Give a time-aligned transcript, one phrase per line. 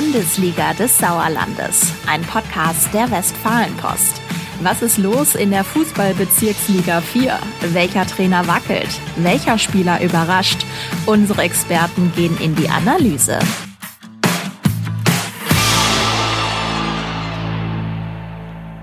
[0.00, 4.22] Bundesliga des Sauerlandes, ein Podcast der Westfalenpost.
[4.62, 7.36] Was ist los in der Fußballbezirksliga 4?
[7.72, 8.88] Welcher Trainer wackelt?
[9.16, 10.64] Welcher Spieler überrascht?
[11.06, 13.40] Unsere Experten gehen in die Analyse.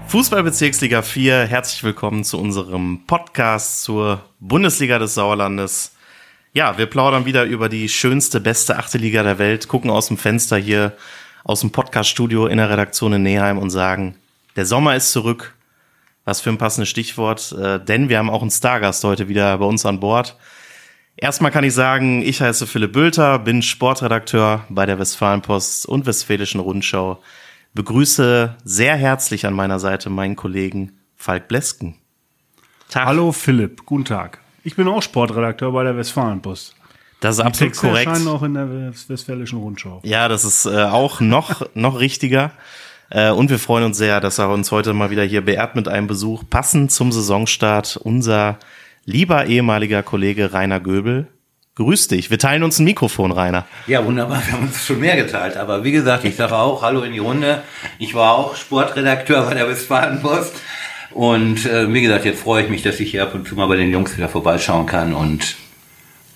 [0.07, 5.94] Fußballbezirksliga 4, herzlich willkommen zu unserem Podcast zur Bundesliga des Sauerlandes.
[6.55, 10.17] Ja, wir plaudern wieder über die schönste, beste achte Liga der Welt, gucken aus dem
[10.17, 10.95] Fenster hier
[11.43, 14.15] aus dem Podcaststudio in der Redaktion in Neheim und sagen,
[14.55, 15.53] der Sommer ist zurück.
[16.23, 19.65] Was für ein passendes Stichwort, äh, denn wir haben auch einen Stargast heute wieder bei
[19.65, 20.37] uns an Bord.
[21.17, 26.61] Erstmal kann ich sagen, ich heiße Philipp Bülter, bin Sportredakteur bei der Westfalenpost und Westfälischen
[26.61, 27.21] Rundschau.
[27.73, 31.97] Begrüße sehr herzlich an meiner Seite meinen Kollegen Falk Blesken.
[32.87, 33.07] Tag.
[33.07, 34.44] Hallo Philipp, guten Tag.
[34.65, 36.73] Ich bin auch Sportredakteur bei der Westfalenpost.
[37.19, 38.07] Das ist Die absolut Texte korrekt.
[38.07, 38.67] erscheinen auch in der
[39.07, 40.01] Westfälischen Rundschau.
[40.03, 42.49] Ja, das ist äh, auch noch, noch richtiger.
[43.11, 45.87] Äh, und wir freuen uns sehr, dass er uns heute mal wieder hier beehrt mit
[45.87, 46.43] einem Besuch.
[46.49, 48.57] Passend zum Saisonstart unser
[49.05, 51.27] lieber ehemaliger Kollege Rainer Göbel.
[51.75, 52.31] Grüß dich.
[52.31, 53.65] Wir teilen uns ein Mikrofon, Rainer.
[53.85, 54.41] Ja, wunderbar.
[54.47, 55.57] Wir haben uns schon mehr geteilt.
[55.57, 57.61] Aber wie gesagt, ich sage auch Hallo in die Runde.
[57.99, 60.55] Ich war auch Sportredakteur bei der Westfalenpost
[61.15, 63.67] und äh, wie gesagt, jetzt freue ich mich, dass ich hier ab und zu mal
[63.67, 65.55] bei den Jungs wieder vorbeischauen kann und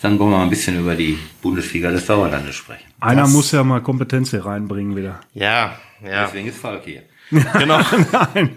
[0.01, 2.85] dann wollen wir mal ein bisschen über die Bundesliga des Sauerlandes sprechen.
[3.01, 5.19] Einer das muss ja mal Kompetenz hier reinbringen wieder.
[5.33, 6.25] Ja, ja.
[6.25, 7.01] Deswegen ist Falk hier.
[7.29, 7.81] genau.
[8.33, 8.51] Nein.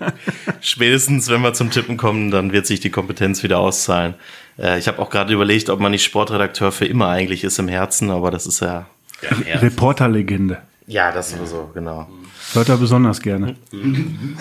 [0.61, 4.15] Spätestens, wenn wir zum Tippen kommen, dann wird sich die Kompetenz wieder auszahlen.
[4.59, 7.67] Äh, ich habe auch gerade überlegt, ob man nicht Sportredakteur für immer eigentlich ist im
[7.67, 8.87] Herzen, aber das ist ja.
[9.23, 10.59] ja Reporterlegende.
[10.87, 12.09] Ja, das sowieso, genau.
[12.55, 13.56] Hört er besonders gerne.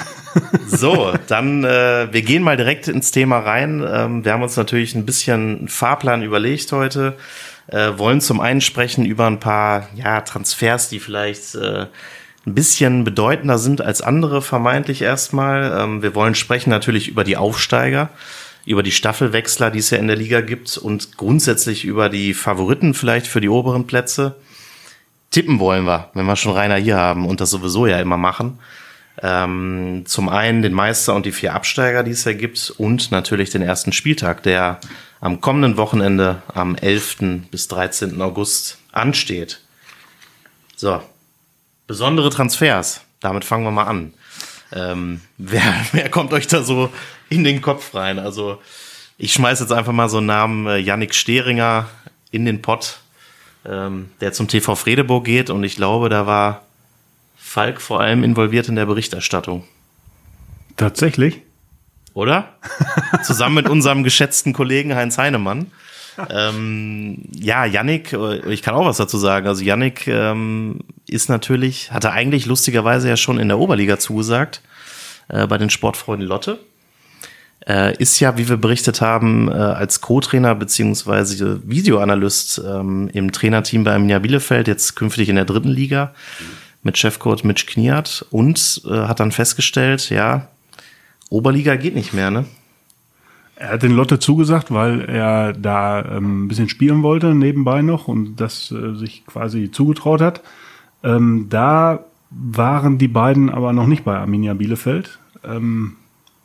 [0.66, 3.86] So, dann äh, wir gehen mal direkt ins Thema rein.
[3.86, 7.18] Ähm, wir haben uns natürlich ein bisschen einen Fahrplan überlegt heute.
[7.68, 11.88] Äh, wollen zum einen sprechen über ein paar ja, Transfers, die vielleicht äh,
[12.46, 15.80] ein bisschen bedeutender sind als andere, vermeintlich erstmal.
[15.80, 18.10] Ähm, wir wollen sprechen natürlich über die Aufsteiger,
[18.66, 22.94] über die Staffelwechsler, die es ja in der Liga gibt und grundsätzlich über die Favoriten
[22.94, 24.36] vielleicht für die oberen Plätze.
[25.32, 28.60] Tippen wollen wir, wenn wir schon Rainer hier haben und das sowieso ja immer machen.
[29.22, 33.50] Ähm, zum einen den Meister und die vier Absteiger, die es ja gibt, und natürlich
[33.50, 34.80] den ersten Spieltag, der
[35.20, 37.48] am kommenden Wochenende am 11.
[37.50, 38.22] bis 13.
[38.22, 39.62] August ansteht.
[40.76, 41.02] So,
[41.88, 44.14] besondere Transfers, damit fangen wir mal an.
[44.74, 46.90] Ähm, wer, wer kommt euch da so
[47.30, 48.20] in den Kopf rein?
[48.20, 48.62] Also
[49.18, 51.88] ich schmeiß jetzt einfach mal so einen Namen äh, Yannick Steringer
[52.32, 53.00] in den Pott
[53.66, 55.50] ähm, der zum TV Fredeburg geht.
[55.50, 56.64] Und ich glaube, da war
[57.38, 59.64] Falk vor allem involviert in der Berichterstattung.
[60.78, 61.42] Tatsächlich?
[62.14, 62.50] Oder?
[63.24, 65.72] Zusammen mit unserem geschätzten Kollegen Heinz Heinemann.
[66.30, 69.48] Ähm, ja, Yannick, äh, ich kann auch was dazu sagen.
[69.48, 74.62] Also Yannick ähm, ist natürlich, hatte eigentlich lustigerweise ja schon in der Oberliga zugesagt
[75.30, 76.60] äh, bei den Sportfreunden Lotte.
[77.68, 83.84] Äh, ist ja, wie wir berichtet haben, äh, als Co-Trainer beziehungsweise Videoanalyst ähm, im Trainerteam
[83.84, 86.12] bei Arminia Bielefeld, jetzt künftig in der dritten Liga
[86.84, 90.48] mit Chefcoach Mitch Kniat und äh, hat dann festgestellt, ja,
[91.30, 92.46] Oberliga geht nicht mehr, ne?
[93.56, 98.08] Er hat den Lotte zugesagt, weil er da ähm, ein bisschen spielen wollte nebenbei noch
[98.08, 100.42] und das äh, sich quasi zugetraut hat.
[101.04, 102.00] Ähm, da
[102.32, 105.20] waren die beiden aber noch nicht bei Arminia Bielefeld.
[105.44, 105.98] Ähm,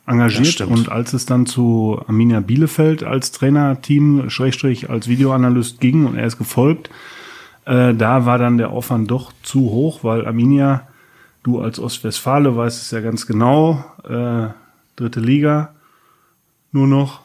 [0.07, 6.15] engagiert und als es dann zu Arminia Bielefeld als Trainerteam, Schrägstrich als Videoanalyst ging und
[6.15, 6.89] er ist gefolgt,
[7.65, 10.87] äh, da war dann der Aufwand doch zu hoch, weil Arminia,
[11.43, 14.47] du als Ostwestfale weißt es ja ganz genau, äh,
[14.95, 15.73] dritte Liga
[16.71, 17.21] nur noch.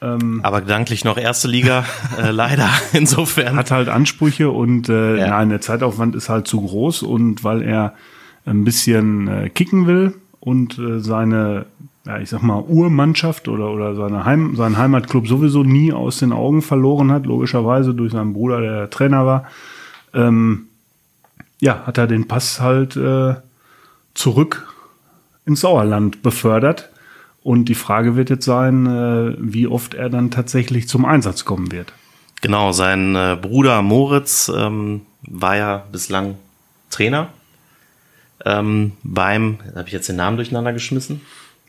[0.00, 1.84] Ähm, Aber gedanklich noch erste Liga,
[2.18, 3.56] äh, leider insofern.
[3.56, 5.28] Hat halt Ansprüche und äh, ja.
[5.28, 7.94] nein, der Zeitaufwand ist halt zu groß und weil er
[8.46, 10.14] ein bisschen äh, kicken will,
[10.44, 11.66] und äh, seine,
[12.04, 16.32] ja, ich sag mal, Urmannschaft oder, oder seine Heim, seinen Heimatclub sowieso nie aus den
[16.32, 19.46] Augen verloren hat, logischerweise durch seinen Bruder, der Trainer war,
[20.12, 20.66] ähm,
[21.60, 23.36] ja, hat er den Pass halt äh,
[24.14, 24.66] zurück
[25.46, 26.90] ins Sauerland befördert.
[27.44, 31.70] Und die Frage wird jetzt sein, äh, wie oft er dann tatsächlich zum Einsatz kommen
[31.70, 31.92] wird.
[32.40, 36.34] Genau, sein äh, Bruder Moritz ähm, war ja bislang
[36.90, 37.28] Trainer
[38.44, 41.20] ähm, beim, habe ich jetzt den Namen durcheinander geschmissen?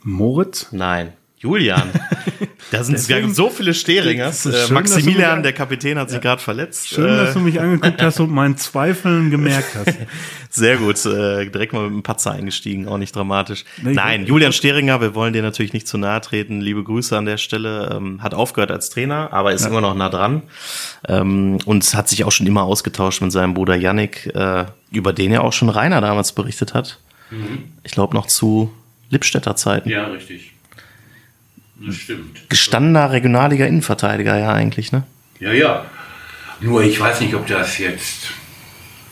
[0.04, 0.68] Moritz?
[0.72, 1.90] Nein, Julian.
[2.74, 3.74] Da sind Deswegen- so viele
[4.46, 6.90] ist Äh, Maximilian, mich- der Kapitän, hat sich gerade verletzt.
[6.90, 9.96] Schön, Äh, dass du mich angeguckt hast und meinen Zweifeln gemerkt hast.
[10.50, 13.64] Sehr gut, äh, direkt mal mit dem Patzer eingestiegen, auch nicht dramatisch.
[13.82, 16.62] Nee, ich- Nein, Julian Steringer, wir wollen dir natürlich nicht zu nahe treten.
[16.62, 17.92] Liebe Grüße an der Stelle.
[17.96, 20.42] Ähm, hat aufgehört als Trainer, aber ist immer noch nah dran.
[21.08, 25.32] Ähm, und hat sich auch schon immer ausgetauscht mit seinem Bruder Yannick, äh, über den
[25.32, 27.00] ja auch schon Rainer damals berichtet hat.
[27.84, 28.72] Ich glaube noch zu
[29.10, 29.90] Lippstädter Zeiten.
[29.90, 30.53] Ja, richtig.
[31.86, 32.50] Das stimmt.
[32.50, 35.04] Gestandener Regionalliga Innenverteidiger ja eigentlich, ne?
[35.40, 35.86] Ja, ja.
[36.62, 38.28] Nur ich weiß nicht, ob das jetzt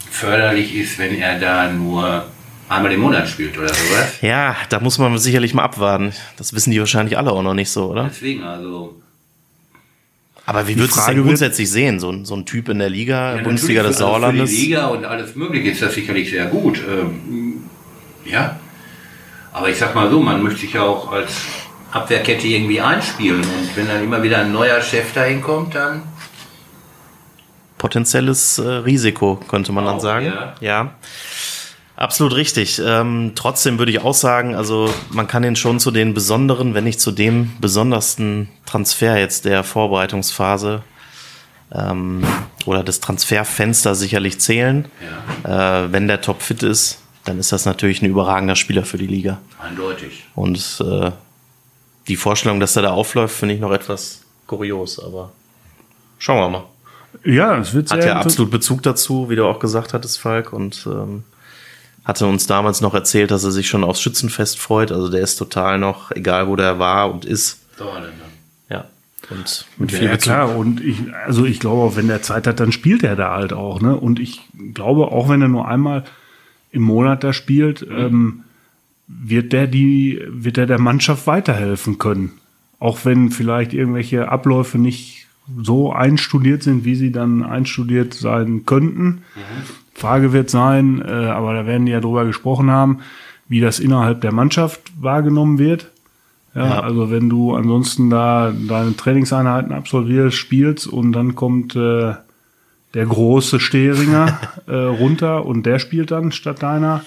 [0.09, 2.25] förderlich ist, wenn er da nur
[2.69, 4.19] einmal im Monat spielt oder sowas.
[4.21, 6.13] Ja, da muss man sicherlich mal abwarten.
[6.37, 8.05] Das wissen die wahrscheinlich alle auch noch nicht so, oder?
[8.09, 8.95] Deswegen also.
[10.45, 11.99] Aber wie würdest du es denn wird- grundsätzlich sehen?
[11.99, 14.49] So, ein- so ein Typ in der Liga, Ja, Bundesliga des also Sauerlandes?
[14.49, 16.81] Für die Liga und alles Mögliche ist das sicherlich sehr gut.
[16.89, 17.63] Ähm,
[18.25, 18.59] ja.
[19.53, 21.33] Aber ich sag mal so, man möchte sich ja auch als
[21.91, 23.41] Abwehrkette irgendwie einspielen.
[23.41, 26.03] Und wenn dann immer wieder ein neuer Chef dahin kommt, dann.
[27.77, 30.25] Potenzielles äh, Risiko, könnte man dann Auch, sagen.
[30.27, 30.55] ja.
[30.61, 30.93] ja.
[31.95, 32.81] Absolut richtig.
[32.83, 36.83] Ähm, trotzdem würde ich auch sagen, also man kann ihn schon zu den besonderen, wenn
[36.83, 40.81] nicht zu dem besondersten Transfer jetzt der Vorbereitungsphase
[41.71, 42.23] ähm,
[42.65, 44.85] oder des Transferfensters sicherlich zählen.
[45.43, 45.49] Äh,
[45.91, 49.39] wenn der top fit ist, dann ist das natürlich ein überragender Spieler für die Liga.
[49.61, 50.23] Eindeutig.
[50.33, 51.11] Und äh,
[52.07, 55.31] die Vorstellung, dass er da aufläuft, finde ich noch etwas kurios, aber
[56.19, 56.63] schauen wir mal.
[57.23, 60.53] Ja, es wird sehr Hat ja absolut Bezug dazu, wie du auch gesagt hattest, Falk,
[60.53, 61.23] und ähm,
[62.05, 64.91] hatte uns damals noch erzählt, dass er sich schon aufs Schützenfest freut.
[64.91, 67.59] Also der ist total noch, egal wo der war und ist.
[67.77, 68.25] Sauerländer.
[68.69, 68.85] Ja.
[69.29, 70.23] Und mit viel Ja, Bezug.
[70.23, 70.55] klar.
[70.55, 73.53] Und ich, also ich glaube, auch wenn der Zeit hat, dann spielt er da halt
[73.53, 73.81] auch.
[73.81, 73.95] Ne?
[73.95, 74.41] Und ich
[74.73, 76.03] glaube, auch wenn er nur einmal
[76.71, 78.43] im Monat da spielt, ähm,
[79.19, 82.31] wird der die, wird er der Mannschaft weiterhelfen können.
[82.79, 85.27] Auch wenn vielleicht irgendwelche Abläufe nicht
[85.61, 89.23] so einstudiert sind, wie sie dann einstudiert sein könnten.
[89.93, 92.99] Frage wird sein, äh, aber da werden die ja drüber gesprochen haben,
[93.47, 95.91] wie das innerhalb der Mannschaft wahrgenommen wird.
[96.55, 96.79] Ja, Ja.
[96.81, 102.13] also wenn du ansonsten da deine Trainingseinheiten absolvierst, spielst und dann kommt äh,
[102.93, 107.03] der große Stehringer äh, runter und der spielt dann statt deiner.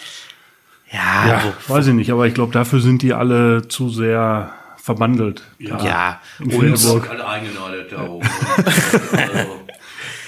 [0.92, 4.52] Ja, Ja, wo- weiß ich nicht, aber ich glaube, dafür sind die alle zu sehr
[4.76, 5.42] verbandelt.
[5.58, 6.20] ja.
[6.40, 8.28] In Und alle eingenordet da oben.
[9.12, 9.60] also,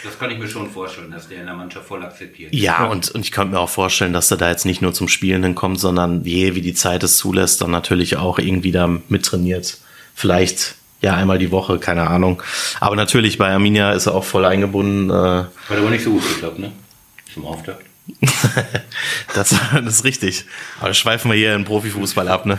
[0.02, 2.54] das kann ich mir schon vorstellen, dass der in der Mannschaft voll akzeptiert.
[2.54, 5.08] Ja, und, und ich könnte mir auch vorstellen, dass er da jetzt nicht nur zum
[5.08, 9.78] Spielen hinkommt, sondern je, wie die Zeit es zulässt, dann natürlich auch irgendwie da mittrainiert.
[10.14, 12.42] Vielleicht ja einmal die Woche, keine Ahnung.
[12.80, 15.10] Aber natürlich bei Arminia ist er auch voll eingebunden.
[15.10, 16.72] Äh, Hat aber nicht so gut geklappt, ne?
[17.34, 17.84] Zum Auftakt.
[19.34, 20.44] das, das ist richtig.
[20.78, 22.58] Aber das schweifen wir hier in Profifußball ab, ne?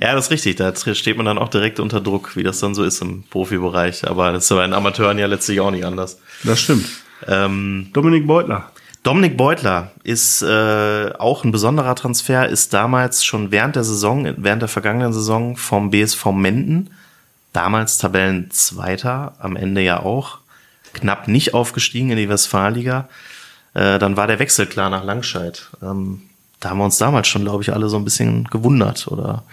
[0.00, 0.56] Ja, das ist richtig.
[0.56, 4.08] Da steht man dann auch direkt unter Druck, wie das dann so ist im Profibereich.
[4.08, 6.18] Aber das ist bei den Amateuren ja letztlich auch nicht anders.
[6.44, 6.86] Das stimmt.
[7.26, 8.70] Ähm, Dominik Beutler.
[9.02, 14.60] Dominik Beutler ist äh, auch ein besonderer Transfer, ist damals schon während der Saison, während
[14.60, 16.90] der vergangenen Saison vom BSV Menden,
[17.54, 20.38] damals Tabellenzweiter, am Ende ja auch,
[20.92, 23.08] knapp nicht aufgestiegen in die Westfalenliga.
[23.74, 25.68] Äh, dann war der Wechsel klar nach Langscheid.
[25.82, 26.22] Ähm,
[26.58, 29.44] da haben wir uns damals schon, glaube ich, alle so ein bisschen gewundert oder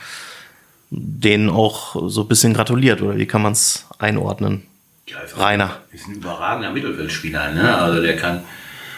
[0.89, 4.63] denen auch so ein bisschen gratuliert oder wie kann man es einordnen?
[5.07, 5.77] Ja, ist Rainer.
[5.91, 7.77] Ist ein überragender Mittelfeldspieler, ne?
[7.77, 8.39] Also der kann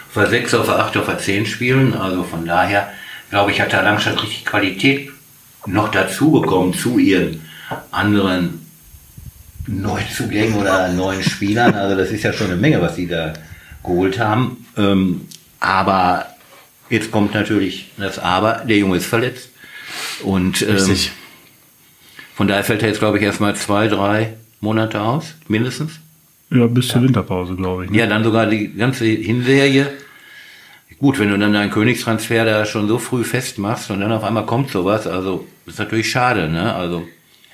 [0.08, 1.94] auf der 6, auf der 8, auf der 10 spielen.
[1.94, 2.90] Also von daher,
[3.30, 5.10] glaube ich, hat der Langstadt richtig Qualität
[5.66, 7.46] noch dazu bekommen zu ihren
[7.92, 8.66] anderen
[9.66, 11.74] Neuzugängen oder neuen Spielern.
[11.74, 13.34] Also das ist ja schon eine Menge, was sie da
[13.82, 14.66] geholt haben.
[14.76, 15.22] Ähm,
[15.60, 16.26] aber
[16.88, 19.50] jetzt kommt natürlich das Aber, der Junge ist verletzt.
[20.22, 21.12] Und ähm, Richtig.
[22.34, 25.92] von daher fällt er jetzt, glaube ich, erstmal zwei, drei Monate aus, mindestens.
[26.50, 27.90] Ja, bis zur Winterpause, glaube ich.
[27.90, 27.98] Ne?
[27.98, 29.86] Ja, dann sogar die ganze Hinserie.
[30.98, 34.44] Gut, wenn du dann deinen Königstransfer da schon so früh festmachst und dann auf einmal
[34.44, 36.74] kommt sowas, also ist natürlich schade, ne?
[36.74, 37.06] Also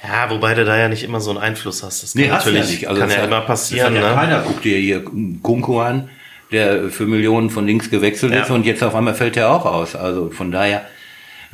[0.02, 2.02] Ja, wobei du da ja nicht immer so einen Einfluss hast.
[2.02, 3.94] Das kann Nee, hast du natürlich Also kann ja hat- immer passieren.
[3.94, 4.14] Hat ja Ne?
[4.14, 5.04] keiner guckt dir hier
[5.42, 6.08] Kunko an,
[6.52, 8.42] der für Millionen von links gewechselt Ja.
[8.42, 9.94] ist und jetzt auf einmal fällt er auch aus.
[9.96, 10.86] Also von daher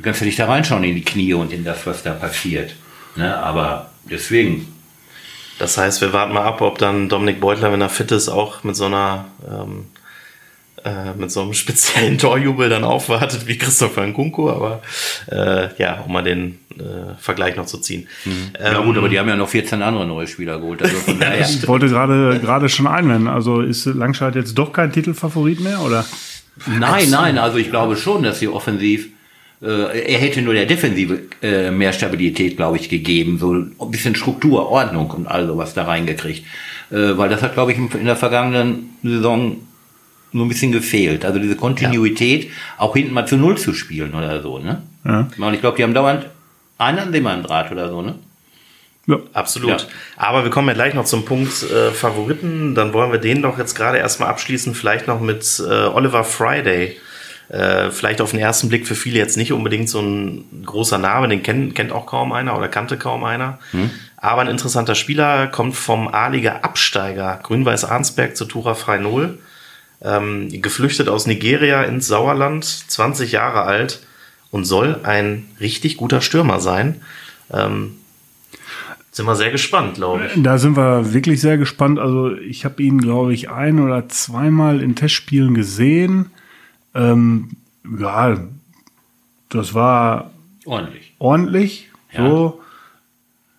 [0.01, 2.75] kannst du dich da reinschauen in die Knie und in das, was da passiert.
[3.15, 3.35] Ne?
[3.37, 4.67] Aber deswegen,
[5.59, 8.63] Das heißt, wir warten mal ab, ob dann Dominik Beutler, wenn er fit ist, auch
[8.63, 9.85] mit so einer ähm,
[10.83, 14.81] äh, mit so einem speziellen Torjubel dann aufwartet wie Christopher Nkunku, aber
[15.31, 18.07] äh, ja, um mal den äh, Vergleich noch zu ziehen.
[18.61, 20.81] ja gut, aber die haben ja noch 14 andere neue Spieler geholt.
[20.81, 23.27] Also von daher, Ich wollte gerade gerade schon einwenden.
[23.27, 26.05] Also ist Langscheid jetzt doch kein Titelfavorit mehr, oder?
[26.67, 29.09] Nein, nein, also ich glaube schon, dass sie offensiv
[29.63, 34.15] Äh, er hätte nur der Defensive äh, mehr Stabilität, glaube ich, gegeben, so ein bisschen
[34.15, 36.43] Struktur, Ordnung und all sowas da reingekriegt.
[36.91, 39.55] Äh, weil das hat, glaube ich, in der vergangenen Saison
[40.33, 41.25] so ein bisschen gefehlt.
[41.25, 42.49] Also diese Kontinuität, ja.
[42.77, 44.81] auch hinten mal zu Null zu spielen oder so, ne?
[45.05, 45.27] Ja.
[45.37, 46.25] Und ich glaube, die haben dauernd
[46.77, 48.15] einen an dem Draht oder so, ne?
[49.05, 49.17] Ja.
[49.33, 49.69] Absolut.
[49.69, 49.87] Ja.
[50.15, 52.73] Aber wir kommen ja gleich noch zum Punkt äh, Favoriten.
[52.73, 56.97] Dann wollen wir den doch jetzt gerade erstmal abschließen, vielleicht noch mit äh, Oliver Friday.
[57.49, 61.27] Äh, vielleicht auf den ersten Blick für viele jetzt nicht unbedingt so ein großer Name,
[61.27, 63.59] den kennt, kennt auch kaum einer oder kannte kaum einer.
[63.71, 63.89] Hm.
[64.15, 69.39] Aber ein interessanter Spieler, kommt vom A-Liga Absteiger Grün-Weiß Arnsberg zu Tura Frei Null.
[70.03, 74.01] Ähm, geflüchtet aus Nigeria ins Sauerland, 20 Jahre alt
[74.51, 77.01] und soll ein richtig guter Stürmer sein.
[77.51, 77.97] Ähm,
[79.13, 80.43] sind wir sehr gespannt, glaube ich.
[80.43, 81.99] Da sind wir wirklich sehr gespannt.
[81.99, 86.31] Also ich habe ihn, glaube ich, ein oder zweimal in Testspielen gesehen.
[86.95, 87.51] Ähm,
[87.99, 88.37] ja,
[89.49, 90.31] das war
[90.65, 91.13] ordentlich.
[91.19, 91.89] Ordentlich.
[92.11, 92.27] Ja.
[92.27, 92.62] So.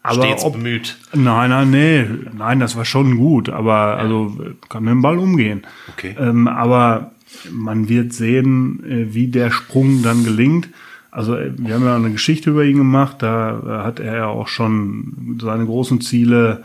[0.04, 0.99] Aber Stets ob, bemüht.
[1.14, 2.06] Nein, nein, nee,
[2.37, 3.94] nein, das war schon gut, aber ja.
[3.94, 4.37] also
[4.68, 5.62] kann mit dem Ball umgehen.
[5.88, 6.14] Okay.
[6.18, 7.12] Ähm, aber
[7.50, 10.68] man wird sehen, äh, wie der Sprung dann gelingt.
[11.11, 14.26] Also äh, wir haben ja eine Geschichte über ihn gemacht, da äh, hat er ja
[14.26, 16.64] auch schon seine großen Ziele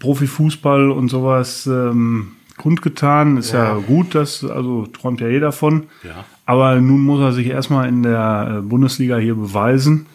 [0.00, 3.36] Profifußball und sowas ähm, kundgetan.
[3.36, 3.64] Ist ja.
[3.64, 5.84] ja gut, das also träumt ja jeder von.
[6.02, 6.24] Ja.
[6.46, 10.06] Aber nun muss er sich erstmal in der äh, Bundesliga hier beweisen.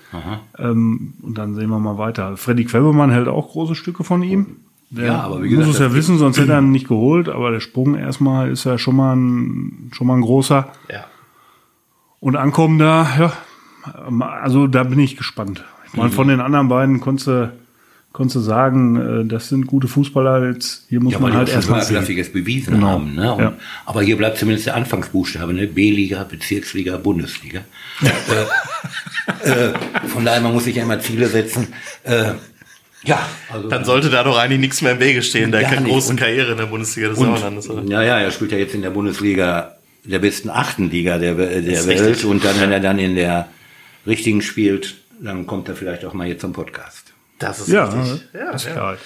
[0.57, 2.37] Ähm, und dann sehen wir mal weiter.
[2.37, 4.57] Freddy Quebemann hält auch große Stücke von ihm.
[4.91, 7.29] Der ja, aber wie gesagt, muss es ja wissen, sonst hätte er ihn nicht geholt.
[7.29, 10.67] Aber der Sprung erstmal ist ja schon mal ein, schon mal ein großer.
[10.91, 11.05] Ja.
[12.19, 13.33] Und ankommen da, ja,
[14.41, 15.63] also da bin ich gespannt.
[15.85, 16.13] Ich meine, mhm.
[16.13, 17.53] von den anderen beiden konntest du,
[18.19, 20.51] konntest du sagen, äh, das sind gute Fußballer.
[20.51, 22.87] Jetzt hier muss ja, man halt erstmal höherklassiges bewiesen genau.
[22.87, 23.15] haben.
[23.15, 23.33] Ne?
[23.33, 23.53] Und, ja.
[23.85, 25.67] Aber hier bleibt zumindest der Anfangsbuchstabe, ne?
[25.67, 27.61] B-Liga, Bezirksliga, Bundesliga.
[28.01, 29.73] äh, äh,
[30.09, 31.67] von daher, man muss sich ja immer Ziele setzen.
[32.03, 32.31] Äh,
[33.05, 36.51] ja, also dann sollte da doch eigentlich nichts mehr im Wege stehen, der großen Karriere
[36.51, 37.83] in der Bundesliga des Sauerlandes, oder?
[37.83, 41.87] Ja, ja, er spielt ja jetzt in der Bundesliga der besten achten Liga der, der
[41.87, 42.25] Welt richtig.
[42.25, 43.47] und dann, wenn er dann in der
[44.05, 47.08] richtigen spielt, dann kommt er vielleicht auch mal hier zum Podcast.
[47.39, 48.21] Das ist ja, richtig.
[48.33, 48.93] Ja, das ist klar.
[48.93, 48.99] Ja.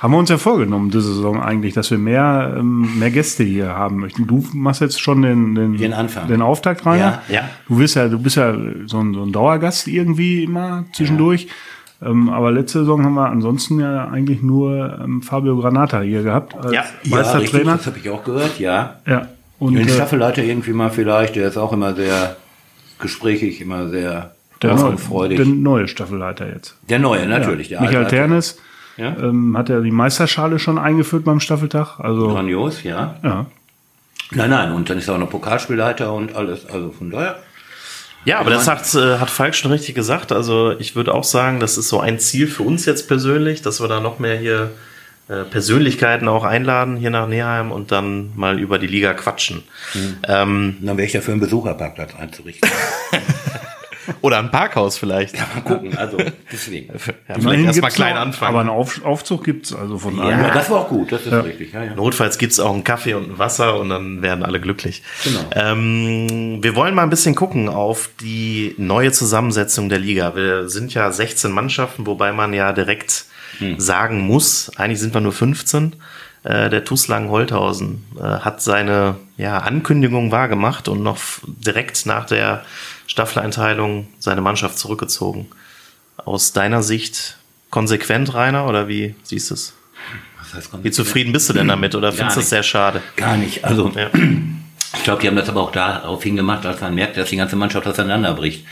[0.00, 3.70] Haben wir uns ja vorgenommen, diese Saison eigentlich, dass wir mehr, ähm, mehr Gäste hier
[3.70, 4.28] haben möchten.
[4.28, 6.28] Du machst jetzt schon den, den, den Anfang.
[6.28, 7.00] Den Auftakt rein.
[7.00, 7.50] Ja, ja.
[7.66, 8.54] Du bist ja, du bist ja
[8.86, 11.48] so ein, so ein Dauergast irgendwie immer zwischendurch.
[12.00, 12.10] Ja.
[12.10, 16.54] Ähm, aber letzte Saison haben wir ansonsten ja eigentlich nur ähm, Fabio Granata hier gehabt
[16.54, 16.84] als ja.
[17.04, 17.70] Meistertrainer.
[17.70, 19.00] Ja, das habe ich auch gehört, ja.
[19.04, 19.26] Ja.
[19.58, 22.36] Und den äh, Staffelleiter irgendwie mal vielleicht, der ist auch immer sehr
[23.00, 25.36] gesprächig, immer sehr der neue, freudig.
[25.36, 26.76] Der neue Staffelleiter jetzt.
[26.88, 27.70] Der neue, natürlich.
[27.70, 27.80] Ja.
[27.80, 28.58] Michael Ternes
[28.96, 29.16] ja?
[29.20, 32.00] ähm, hat ja die Meisterschale schon eingeführt beim Staffeltag.
[32.00, 33.16] Also, Grandios, ja.
[33.22, 33.46] Ja.
[34.32, 37.38] Nein, nein, und dann ist er auch noch Pokalspielleiter und alles, also von daher.
[38.24, 40.32] Ja, aber das hat, äh, hat Falk schon richtig gesagt.
[40.32, 43.80] Also ich würde auch sagen, das ist so ein Ziel für uns jetzt persönlich, dass
[43.80, 44.72] wir da noch mehr hier
[45.28, 49.62] äh, Persönlichkeiten auch einladen hier nach Neheim und dann mal über die Liga quatschen.
[49.94, 50.16] Mhm.
[50.26, 52.68] Ähm, dann wäre ich dafür einen Besucherparkplatz einzurichten.
[54.20, 55.36] Oder ein Parkhaus vielleicht.
[55.36, 55.96] Ja, mal gucken.
[55.96, 56.18] Also
[56.52, 56.92] deswegen.
[56.92, 58.48] Ja, vielleicht erstmal klein noch, anfangen.
[58.50, 61.12] Aber einen Auf, Aufzug gibt's also von ja, ja, das war auch gut.
[61.12, 61.40] Das ist ja.
[61.40, 61.72] richtig.
[61.72, 61.94] Ja, ja.
[61.94, 65.02] Notfalls gibt's auch einen Kaffee und ein Wasser und dann werden alle glücklich.
[65.24, 65.40] Genau.
[65.54, 70.34] Ähm, wir wollen mal ein bisschen gucken auf die neue Zusammensetzung der Liga.
[70.34, 73.26] Wir sind ja 16 Mannschaften, wobei man ja direkt
[73.58, 73.78] hm.
[73.78, 75.96] sagen muss, eigentlich sind wir nur 15.
[76.44, 82.64] Äh, der TuS Langenholthausen äh, hat seine ja, Ankündigung wahrgemacht und noch direkt nach der
[83.08, 85.48] Staffeleinteilung seine Mannschaft zurückgezogen.
[86.16, 87.38] Aus deiner Sicht
[87.70, 89.74] konsequent, Rainer, oder wie siehst du es?
[90.82, 93.02] Wie zufrieden bist du denn damit oder findest du es sehr schade?
[93.16, 93.64] Gar nicht.
[93.64, 94.10] Also, ja.
[94.94, 97.56] ich glaube, die haben das aber auch darauf hingemacht, als man merkt, dass die ganze
[97.56, 98.64] Mannschaft auseinanderbricht.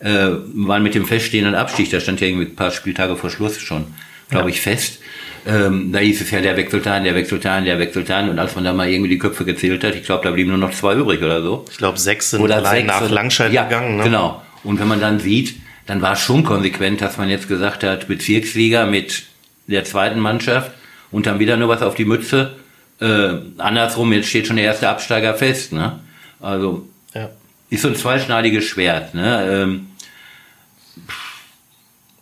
[0.00, 3.58] Äh, weil mit dem feststehenden Abstieg, da stand ja irgendwie ein paar Spieltage vor Schluss
[3.58, 3.94] schon,
[4.30, 4.54] glaube ja.
[4.54, 5.00] ich, fest.
[5.46, 8.28] Ähm, da hieß es ja, der wechselt an, der wechselt an, der wechselt an.
[8.28, 10.58] Und als man da mal irgendwie die Köpfe gezählt hat, ich glaube, da blieben nur
[10.58, 11.64] noch zwei übrig oder so.
[11.70, 13.96] Ich glaube, sechs sind oder allein sechs nach Langscheid ja, gegangen.
[13.96, 14.04] Ne?
[14.04, 14.42] Genau.
[14.64, 18.08] Und wenn man dann sieht, dann war es schon konsequent, dass man jetzt gesagt hat,
[18.08, 19.24] Bezirksliga mit
[19.66, 20.72] der zweiten Mannschaft
[21.10, 22.56] und dann wieder nur was auf die Mütze.
[23.00, 25.72] Äh, andersrum, jetzt steht schon der erste Absteiger fest.
[25.72, 26.00] Ne?
[26.40, 27.30] Also ja.
[27.70, 29.14] ist so ein zweischneidiges Schwert.
[29.14, 29.48] Ne?
[29.50, 29.86] Ähm,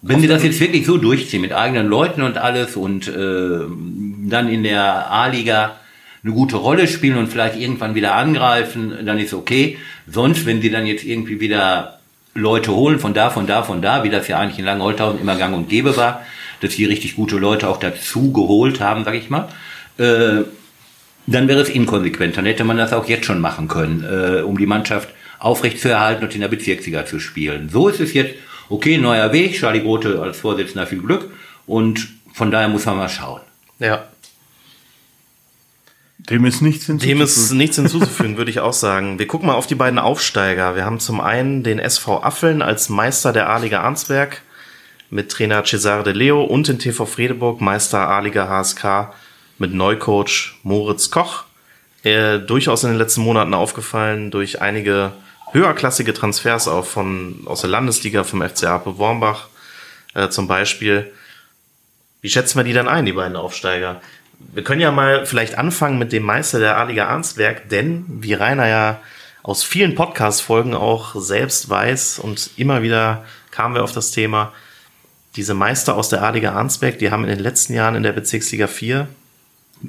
[0.08, 3.60] wenn sie das jetzt wirklich so durchziehen mit eigenen Leuten und alles und äh,
[4.28, 5.76] dann in der A-Liga
[6.22, 9.78] eine gute Rolle spielen und vielleicht irgendwann wieder angreifen, dann ist okay.
[10.06, 11.98] Sonst, wenn sie dann jetzt irgendwie wieder
[12.34, 15.36] Leute holen von da, von da, von da, wie das ja eigentlich in Langenholthausen immer
[15.36, 16.22] gang und gäbe war,
[16.60, 19.48] dass sie richtig gute Leute auch dazu geholt haben, sag ich mal,
[19.98, 20.44] äh,
[21.26, 22.36] dann wäre es inkonsequent.
[22.36, 25.08] Dann hätte man das auch jetzt schon machen können, äh, um die Mannschaft
[25.38, 27.68] aufrechtzuerhalten und in der Bezirksliga zu spielen.
[27.68, 28.34] So ist es jetzt,
[28.68, 31.30] okay, neuer Weg, Charlie Grote als Vorsitzender viel Glück
[31.66, 33.40] und von daher muss man mal schauen.
[33.78, 34.04] Ja.
[36.18, 37.18] Dem ist nichts hinzuzufügen.
[37.18, 39.18] Dem ist nichts hinzuzufügen, würde ich auch sagen.
[39.18, 40.75] Wir gucken mal auf die beiden Aufsteiger.
[40.75, 44.42] Wir haben zum einen den SV Affeln als Meister der A-Liga Arnsberg
[45.08, 49.14] mit Trainer Cesare De Leo und den TV Fredeburg Meister A-Liga HSK
[49.58, 51.44] mit Neucoach Moritz Koch.
[52.02, 55.12] Er durchaus in den letzten Monaten aufgefallen durch einige
[55.52, 59.48] höherklassige Transfers auch von, aus der Landesliga vom FC Ape Wormbach
[60.14, 61.12] äh, zum Beispiel.
[62.20, 64.00] Wie schätzen wir die dann ein, die beiden Aufsteiger?
[64.38, 68.66] Wir können ja mal vielleicht anfangen mit dem Meister der A-Liga Arnsberg, denn wie Rainer
[68.68, 69.00] ja
[69.42, 74.52] aus vielen Podcast-Folgen auch selbst weiß und immer wieder kamen wir auf das Thema,
[75.36, 78.66] diese Meister aus der A-Liga Arnsberg, die haben in den letzten Jahren in der Bezirksliga
[78.66, 79.06] 4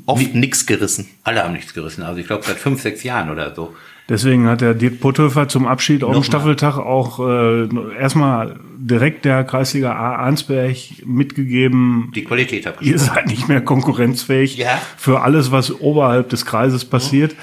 [0.05, 1.09] oft nichts gerissen.
[1.23, 2.03] Alle haben nichts gerissen.
[2.03, 3.75] Also ich glaube seit fünf, sechs Jahren oder so.
[4.09, 7.67] Deswegen hat der Dirk Putthöfer zum Abschied auf dem Staffeltag auch äh,
[7.99, 12.13] erstmal direkt der Kreisliga A Arnsberg mitgegeben.
[12.15, 14.79] Die Qualität habt Ihr seid nicht mehr konkurrenzfähig ja.
[14.95, 17.33] für alles, was oberhalb des Kreises passiert.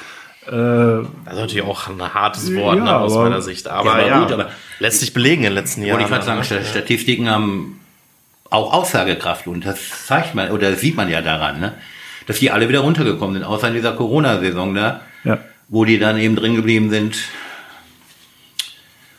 [0.46, 3.68] Äh, das ist natürlich auch ein hartes Wort ja, ne, aus aber, meiner Sicht.
[3.68, 5.98] Aber ja, ja, gut, aber lässt sich belegen in den letzten Jahren.
[5.98, 6.64] Und ich würde sagen, ne?
[6.64, 7.80] Statistiken haben
[8.48, 11.74] auch Aussagekraft und das zeigt man oder sieht man ja daran, ne?
[12.26, 15.02] dass die alle wieder runtergekommen sind, außer in dieser Corona-Saison da.
[15.24, 15.40] Ja
[15.74, 17.16] wo die dann eben drin geblieben sind,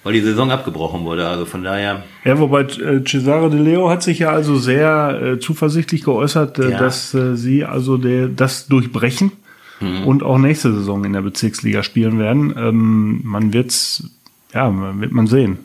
[0.04, 1.28] weil die Saison abgebrochen wurde.
[1.28, 2.06] Also von daher.
[2.24, 6.72] Ja, wobei äh, Cesare De Leo hat sich ja also sehr äh, zuversichtlich geäußert, äh,
[6.72, 6.80] ja.
[6.80, 9.34] dass äh, sie also der, das durchbrechen
[9.82, 10.06] mhm.
[10.06, 12.56] und auch nächste Saison in der Bezirksliga spielen werden.
[12.58, 14.10] Ähm, man wird's,
[14.54, 15.58] ja, wird man sehen.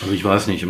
[0.00, 0.64] Also ich weiß nicht,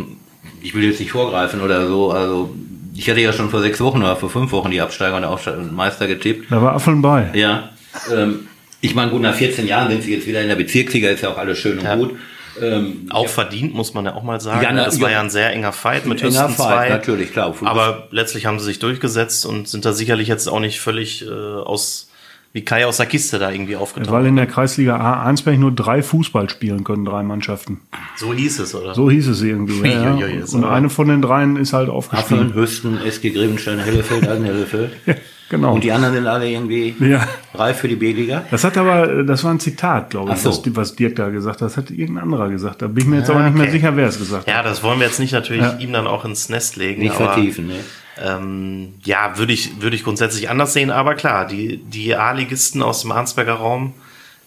[0.63, 2.13] ich will jetzt nicht vorgreifen oder so.
[2.13, 2.55] Also
[2.95, 5.59] ich hatte ja schon vor sechs Wochen oder vor fünf Wochen die Absteiger und Aufsteiger
[5.59, 6.51] und Meister getippt.
[6.51, 7.31] Da war Affeln bei.
[7.35, 7.69] Ja.
[8.11, 8.47] Ähm,
[8.81, 11.31] ich meine, gut, nach 14 Jahren sind sie jetzt wieder in der Bezirksliga, ist ja
[11.31, 11.97] auch alles schön und ja.
[11.97, 12.17] gut.
[12.61, 13.29] Ähm, auch ja.
[13.29, 14.63] verdient, muss man ja auch mal sagen.
[14.63, 16.89] Ja, na, das war ja ein sehr enger Fight mit höchstens zwei.
[16.89, 17.55] Natürlich, klar.
[17.63, 21.31] Aber letztlich haben sie sich durchgesetzt und sind da sicherlich jetzt auch nicht völlig äh,
[21.31, 22.11] aus
[22.53, 24.11] wie Kai aus der Kiste da irgendwie aufgetaucht.
[24.11, 27.83] Weil in der Kreisliga A Arnsberg nur drei Fußball spielen können, drei Mannschaften.
[28.17, 28.95] So hieß es, oder?
[28.95, 29.87] So hieß es irgendwie.
[29.87, 30.45] ja, ja.
[30.51, 32.49] Und eine von den dreien ist halt aufgestiegen.
[32.49, 34.93] Hafen, Hüsten, SG Grevenstein, Hellefeld, Hellefeld.
[35.51, 35.75] Genau.
[35.75, 37.27] Und die anderen sind alle irgendwie ja.
[37.55, 38.45] reif für die B-Liga.
[38.51, 40.51] Das hat aber, das war ein Zitat, glaube ich, so.
[40.51, 41.69] was, was, Dirk da gesagt hat.
[41.69, 42.83] Das hat irgendein anderer gesagt.
[42.83, 43.63] Da bin ich mir jetzt ja, aber nicht okay.
[43.63, 44.55] mehr sicher, wer es gesagt hat.
[44.55, 45.79] Ja, das wollen wir jetzt nicht natürlich ja.
[45.79, 47.01] ihm dann auch ins Nest legen.
[47.01, 47.77] Nicht aber, vertiefen, ne?
[48.23, 53.03] Ähm, ja, würde ich, würde ich grundsätzlich anders sehen, aber klar, die, die A-Ligisten aus
[53.03, 53.95] dem Arnsberger Raum,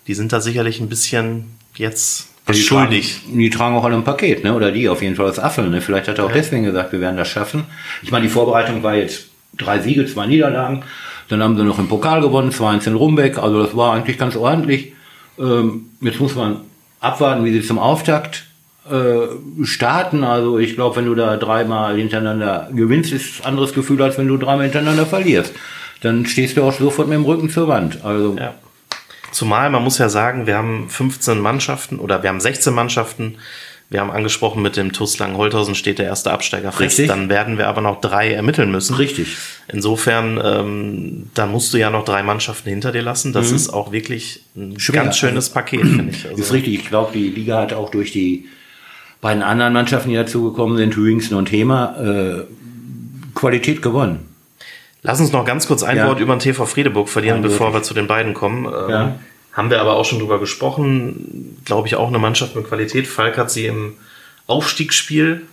[0.07, 3.21] die sind da sicherlich ein bisschen jetzt die schuldig.
[3.23, 4.53] Tragen, die tragen auch alle ein Paket, ne?
[4.53, 5.81] Oder die auf jeden Fall das Affel, ne?
[5.81, 6.35] Vielleicht hat er auch ja.
[6.35, 7.63] deswegen gesagt, wir werden das schaffen.
[8.03, 10.83] Ich meine, die Vorbereitung war jetzt drei Siege, zwei Niederlagen.
[11.29, 13.37] Dann haben sie noch im Pokal gewonnen, 2-1 in Rumbeck.
[13.37, 14.93] Also das war eigentlich ganz ordentlich.
[15.39, 16.61] Ähm, jetzt muss man
[16.99, 18.45] abwarten, wie sie zum Auftakt
[18.89, 20.23] äh, starten.
[20.23, 24.27] Also ich glaube, wenn du da dreimal hintereinander gewinnst, ist ein anderes Gefühl, als wenn
[24.27, 25.53] du dreimal hintereinander verlierst.
[26.01, 28.03] Dann stehst du auch sofort mit dem Rücken zur Wand.
[28.03, 28.55] Also ja.
[29.31, 33.37] Zumal man muss ja sagen, wir haben 15 Mannschaften oder wir haben 16 Mannschaften
[33.91, 36.97] wir haben angesprochen, mit dem TUS Langenholthausen steht der erste Absteiger fest.
[36.97, 37.07] Richtig.
[37.09, 38.95] Dann werden wir aber noch drei ermitteln müssen.
[38.95, 39.35] Richtig.
[39.67, 43.33] Insofern, ähm, da musst du ja noch drei Mannschaften hinter dir lassen.
[43.33, 43.57] Das mhm.
[43.57, 45.03] ist auch wirklich ein Schwer.
[45.03, 46.25] ganz schönes Paket, finde ich.
[46.25, 46.75] Also ist richtig.
[46.75, 48.45] Ich glaube, die Liga hat auch durch die
[49.19, 52.43] beiden anderen Mannschaften, die dazugekommen sind, Hüingsen und Hema, äh,
[53.35, 54.19] Qualität gewonnen.
[55.01, 56.07] Lass uns noch ganz kurz ein ja.
[56.07, 58.65] Wort über den TV Friedeburg verlieren, bevor wir zu den beiden kommen.
[58.65, 59.19] Ähm, ja.
[59.53, 61.57] Haben wir aber auch schon drüber gesprochen.
[61.65, 63.07] Glaube ich auch eine Mannschaft mit Qualität.
[63.07, 63.97] Falk hat sie im
[64.47, 65.45] Aufstiegsspiel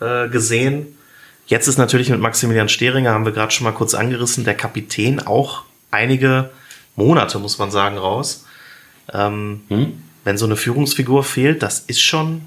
[0.00, 0.98] äh, gesehen.
[1.46, 5.26] Jetzt ist natürlich mit Maximilian Steringer, haben wir gerade schon mal kurz angerissen, der Kapitän
[5.26, 6.50] auch einige
[6.94, 8.44] Monate, muss man sagen, raus.
[9.12, 10.02] Ähm, hm?
[10.24, 12.42] Wenn so eine Führungsfigur fehlt, das ist schon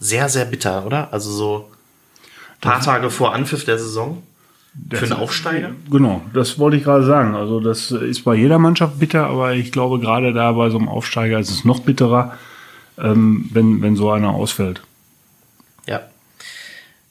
[0.00, 1.12] sehr, sehr bitter, oder?
[1.12, 1.70] Also so
[2.60, 4.22] paar Tage vor Anpfiff der Saison.
[4.90, 5.72] Für einen Aufsteiger?
[5.90, 7.34] Genau, das wollte ich gerade sagen.
[7.34, 10.88] Also das ist bei jeder Mannschaft bitter, aber ich glaube gerade da bei so einem
[10.88, 12.36] Aufsteiger ist es noch bitterer,
[12.98, 14.82] ähm, wenn, wenn so einer ausfällt.
[15.86, 16.02] Ja.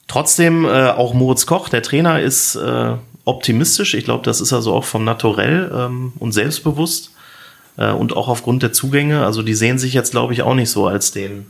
[0.08, 2.94] Trotzdem, äh, auch Moritz Koch, der Trainer, ist äh,
[3.24, 3.94] optimistisch.
[3.94, 7.12] Ich glaube, das ist also auch vom Naturell ähm, und selbstbewusst
[7.76, 9.24] äh, und auch aufgrund der Zugänge.
[9.24, 11.46] Also die sehen sich jetzt, glaube ich, auch nicht so als den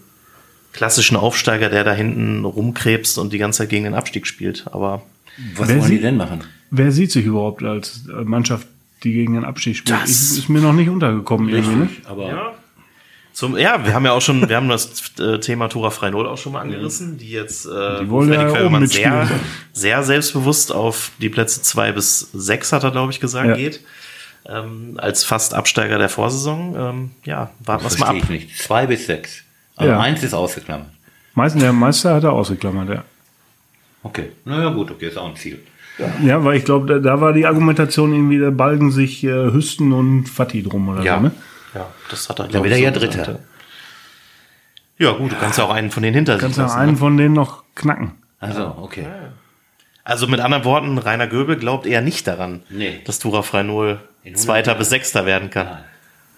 [0.72, 4.66] klassischen Aufsteiger, der da hinten rumkrebst und die ganze Zeit gegen den Abstieg spielt.
[4.72, 5.02] Aber
[5.56, 6.40] was wer wollen die denn machen?
[6.70, 8.66] Wer sieht sich überhaupt als Mannschaft,
[9.02, 10.00] die gegen den Abstieg spielt?
[10.00, 12.06] Das ist, ist mir noch nicht untergekommen richtig, irgendwie, ne?
[12.08, 12.52] Aber ja.
[13.32, 16.36] Zum, ja, wir haben ja auch schon, wir haben das äh, Thema Tora Freinol auch
[16.36, 19.28] schon mal angerissen, die jetzt äh, die wollen ja oben sehr,
[19.72, 23.54] sehr selbstbewusst auf die Plätze zwei bis sechs hat er, glaube ich, gesagt, ja.
[23.54, 23.80] geht.
[24.48, 26.74] ähm, als fast Absteiger der Vorsaison.
[26.76, 28.16] Ähm, ja, warten wir es mal ab.
[28.16, 28.58] Ich nicht.
[28.58, 29.42] Zwei bis sechs.
[29.76, 30.00] Also Ja.
[30.00, 30.88] eins ist ausgeklammert.
[31.34, 33.04] Meistens der Meister hat er ausgeklammert, ja.
[34.02, 34.32] Okay.
[34.44, 35.60] Naja, gut, okay, ist auch ein Ziel.
[36.24, 39.92] Ja, weil ich glaube, da, da war die Argumentation irgendwie, da balgen sich äh, Hüsten
[39.92, 41.16] und Fatih drum oder Ja.
[41.16, 41.30] so, ne?
[41.74, 43.38] ja, das hat er, Dann wird er ja Dritter.
[44.98, 46.78] Ja, Ja, gut, du kannst ja auch einen von denen hinter sich Kannst ja lassen.
[46.78, 46.96] einen ne?
[46.98, 48.12] von denen noch knacken.
[48.38, 49.06] Also, okay.
[50.02, 53.00] Also mit anderen Worten, Rainer Göbel glaubt eher nicht daran, Nee.
[53.04, 55.66] dass Tura Freinol In Zweiter 100 bis Sechster werden kann.
[55.66, 55.84] Nein.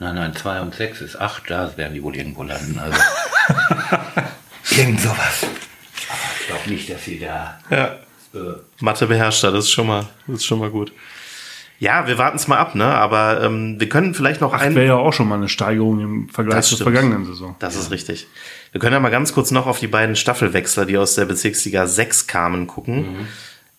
[0.00, 2.80] Nein, nein, zwei und sechs ist acht, da werden die wohl irgendwo landen.
[2.80, 2.98] Also.
[4.76, 5.46] Irgend sowas.
[6.62, 7.58] Glaube nicht, dass sie da.
[7.70, 7.96] Ja.
[8.34, 10.92] Äh, Mathe beherrscht er, das ist schon mal, das ist schon mal gut.
[11.78, 12.84] Ja, wir warten es mal ab, ne?
[12.84, 14.76] Aber ähm, wir können vielleicht noch einen.
[14.76, 17.56] Wäre ja auch schon mal eine Steigerung im Vergleich Das zur vergangenen Saison.
[17.58, 18.28] Das ist richtig.
[18.70, 21.88] Wir können ja mal ganz kurz noch auf die beiden Staffelwechsler, die aus der Bezirksliga
[21.88, 23.26] 6 kamen, gucken.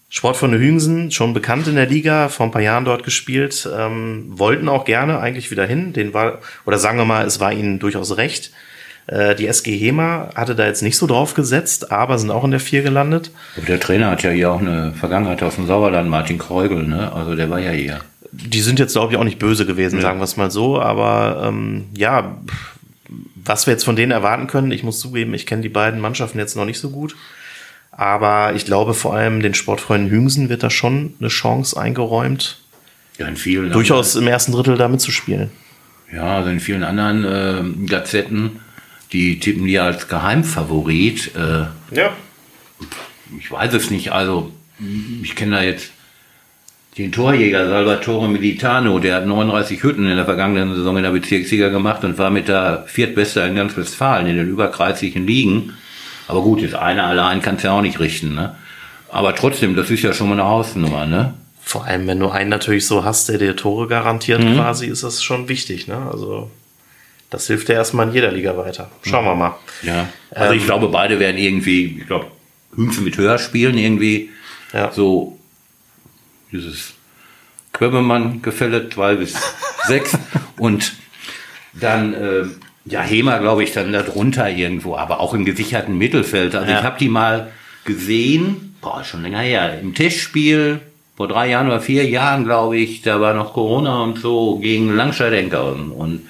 [0.10, 4.70] Sportfreunde Hüngsen, schon bekannt in der Liga, vor ein paar Jahren dort gespielt, ähm, wollten
[4.70, 5.94] auch gerne eigentlich wieder hin.
[5.94, 8.52] Den war, oder sagen wir mal, es war ihnen durchaus recht.
[9.08, 12.52] Äh, die SG Hema hatte da jetzt nicht so drauf gesetzt, aber sind auch in
[12.52, 13.32] der 4 gelandet.
[13.58, 17.12] aber der Trainer hat ja hier auch eine Vergangenheit aus dem Sauerland, Martin Kreugel, ne?
[17.12, 18.00] Also der war ja hier.
[18.32, 20.82] Die sind jetzt, glaube ich, auch nicht böse gewesen, sagen wir es mal so.
[20.82, 22.38] Aber ähm, ja,
[23.36, 26.40] was wir jetzt von denen erwarten können, ich muss zugeben, ich kenne die beiden Mannschaften
[26.40, 27.16] jetzt noch nicht so gut.
[27.92, 32.60] Aber ich glaube, vor allem den Sportfreunden Hüngsen wird da schon eine Chance eingeräumt,
[33.20, 35.52] Ja, in vielen durchaus im ersten Drittel da mitzuspielen.
[36.12, 38.62] Ja, also in vielen anderen äh, Gazetten,
[39.14, 41.32] die tippen die als Geheimfavorit.
[41.36, 42.12] Äh, Ja.
[43.40, 44.52] ich weiß es nicht, also
[45.22, 45.92] ich kenne da jetzt
[46.98, 51.70] den Torjäger Salvatore Militano, der hat 39 Hütten in der vergangenen Saison in der Bezirksliga
[51.70, 55.74] gemacht und war mit der Viertbester in ganz Westfalen in den überkreislichen Ligen.
[56.28, 58.56] Aber gut, jetzt einer allein kann es ja auch nicht richten, ne?
[59.10, 61.34] Aber trotzdem, das ist ja schon mal eine Hausnummer, ne?
[61.62, 65.24] Vor allem, wenn du einen natürlich so hast, der dir Tore garantiert quasi, ist das
[65.24, 65.88] schon wichtig.
[65.88, 65.98] Ne?
[66.12, 66.52] Also
[67.34, 68.90] das hilft dir erstmal in jeder Liga weiter.
[69.02, 69.56] Schauen wir mal.
[69.82, 70.08] Ja.
[70.32, 72.28] Also ich Ähm, glaube, beide werden irgendwie, ich glaube,
[72.76, 74.30] Hümpfen mit höher spielen, irgendwie
[74.72, 74.92] Ja.
[74.92, 75.38] so
[76.52, 76.94] dieses
[77.74, 79.34] Quöbbemann-Gefälle, zwei bis
[79.88, 80.18] sechs.
[80.58, 80.94] Und
[81.74, 82.44] dann, äh,
[82.86, 86.56] ja, Hema, glaube ich, dann darunter irgendwo, aber auch im gesicherten Mittelfeld.
[86.56, 86.80] Also Ja.
[86.80, 87.52] ich habe die mal
[87.86, 90.82] gesehen, boah, schon länger her, im Testspiel,
[91.16, 94.96] vor drei Jahren oder vier Jahren, glaube ich, da war noch Corona und so, gegen
[94.96, 95.92] Langscheid-Enkhausen.
[95.92, 96.28] Und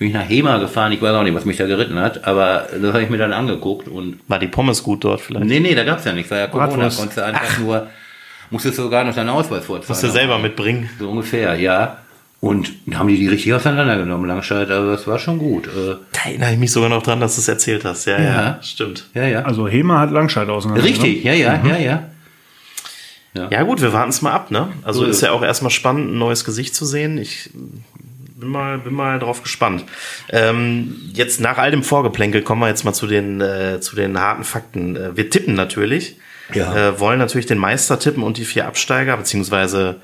[0.00, 2.66] bin ich nach Hema gefahren, ich weiß auch nicht, was mich da geritten hat, aber
[2.72, 5.44] das habe ich mir dann angeguckt und War die Pommes gut dort vielleicht?
[5.46, 6.98] Nee, nee, da gab's ja nichts, war ja Corona, Bratwurst.
[6.98, 7.86] konntest du einfach nur,
[8.50, 9.90] musstest du sogar noch deinen Ausweis vorzeigen.
[9.92, 10.88] Musst du selber mitbringen.
[10.98, 11.98] So ungefähr, ja.
[12.40, 15.66] Und dann haben die die richtig auseinandergenommen, Langscheid, also das war schon gut.
[15.66, 18.06] Äh, Da erinnere ich mich sogar noch dran, dass du es erzählt hast.
[18.06, 18.58] Ja, ja, Ja.
[18.62, 19.06] stimmt.
[19.12, 19.42] ja, ja.
[19.42, 20.82] Also Hema hat Langscheid auseinander.
[20.82, 22.02] richtig, ja, ja, ja, ja.
[23.50, 24.68] Ja gut, wir warten es mal ab, ne?
[24.82, 27.16] Also So ist ist ja auch erstmal spannend, ein neues Gesicht zu sehen.
[27.16, 27.50] Ich
[28.40, 29.84] bin mal, bin mal drauf gespannt.
[30.30, 34.18] Ähm, jetzt nach all dem Vorgeplänkel kommen wir jetzt mal zu den, äh, zu den
[34.18, 34.96] harten Fakten.
[34.96, 36.16] Äh, wir tippen natürlich.
[36.54, 36.74] Ja.
[36.74, 40.00] Äh, wollen natürlich den Meister tippen und die vier Absteiger, beziehungsweise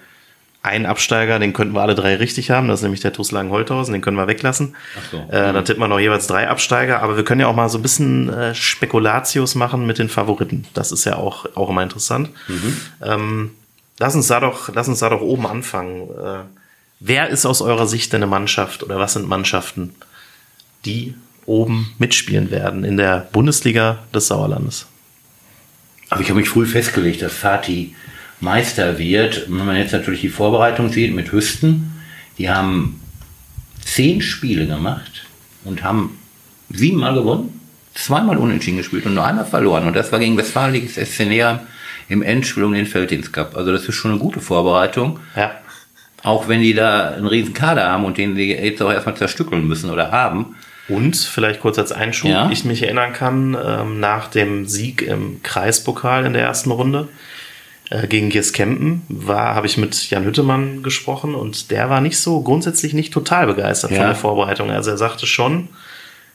[0.63, 2.69] einen Absteiger, den könnten wir alle drei richtig haben.
[2.69, 4.75] Das ist nämlich der TuS Langen-Holthausen, den können wir weglassen.
[4.99, 5.17] Ach so.
[5.19, 7.79] Äh, dann tippen wir noch jeweils drei Absteiger, aber wir können ja auch mal so
[7.79, 10.67] ein bisschen äh, Spekulatius machen mit den Favoriten.
[10.75, 12.31] Das ist ja auch, auch immer interessant.
[13.03, 13.53] Ähm,
[13.99, 16.09] lass, uns da doch, lass uns da doch oben anfangen.
[16.11, 16.66] Äh,
[17.01, 19.95] wer ist aus eurer Sicht denn eine Mannschaft oder was sind Mannschaften,
[20.85, 24.87] die oben mitspielen werden in der Bundesliga des Sauerlandes?
[26.11, 27.95] Aber ich habe mich früh festgelegt, dass Fatih
[28.41, 29.47] Meister wird.
[29.49, 31.93] Wenn man jetzt natürlich die Vorbereitung sieht mit Hüsten,
[32.39, 33.01] die haben
[33.85, 35.27] zehn Spiele gemacht
[35.65, 36.19] und haben
[36.71, 37.61] siebenmal gewonnen,
[37.95, 39.87] zweimal unentschieden gespielt und nur einmal verloren.
[39.87, 41.61] Und das war gegen Westfalenliges SC Neheim
[42.09, 43.57] im Endspiel um den Felddienst Cup.
[43.57, 45.19] Also das ist schon eine gute Vorbereitung.
[45.35, 45.53] Ja.
[46.27, 49.67] Auch wenn die da einen riesen Kader haben und den sie jetzt auch erstmal zerstückeln
[49.67, 50.57] müssen oder haben.
[50.89, 52.51] Und vielleicht kurz als Einschub, Ja.
[52.51, 57.09] ich mich erinnern kann, ähm, nach dem Sieg im Kreispokal in der ersten Runde
[57.91, 62.41] äh, gegen Gierskempen war, habe ich mit Jan Hüttemann gesprochen und der war nicht so
[62.41, 64.07] grundsätzlich nicht total begeistert von Ja.
[64.07, 64.71] der Vorbereitung.
[64.71, 65.69] Also er sagte schon,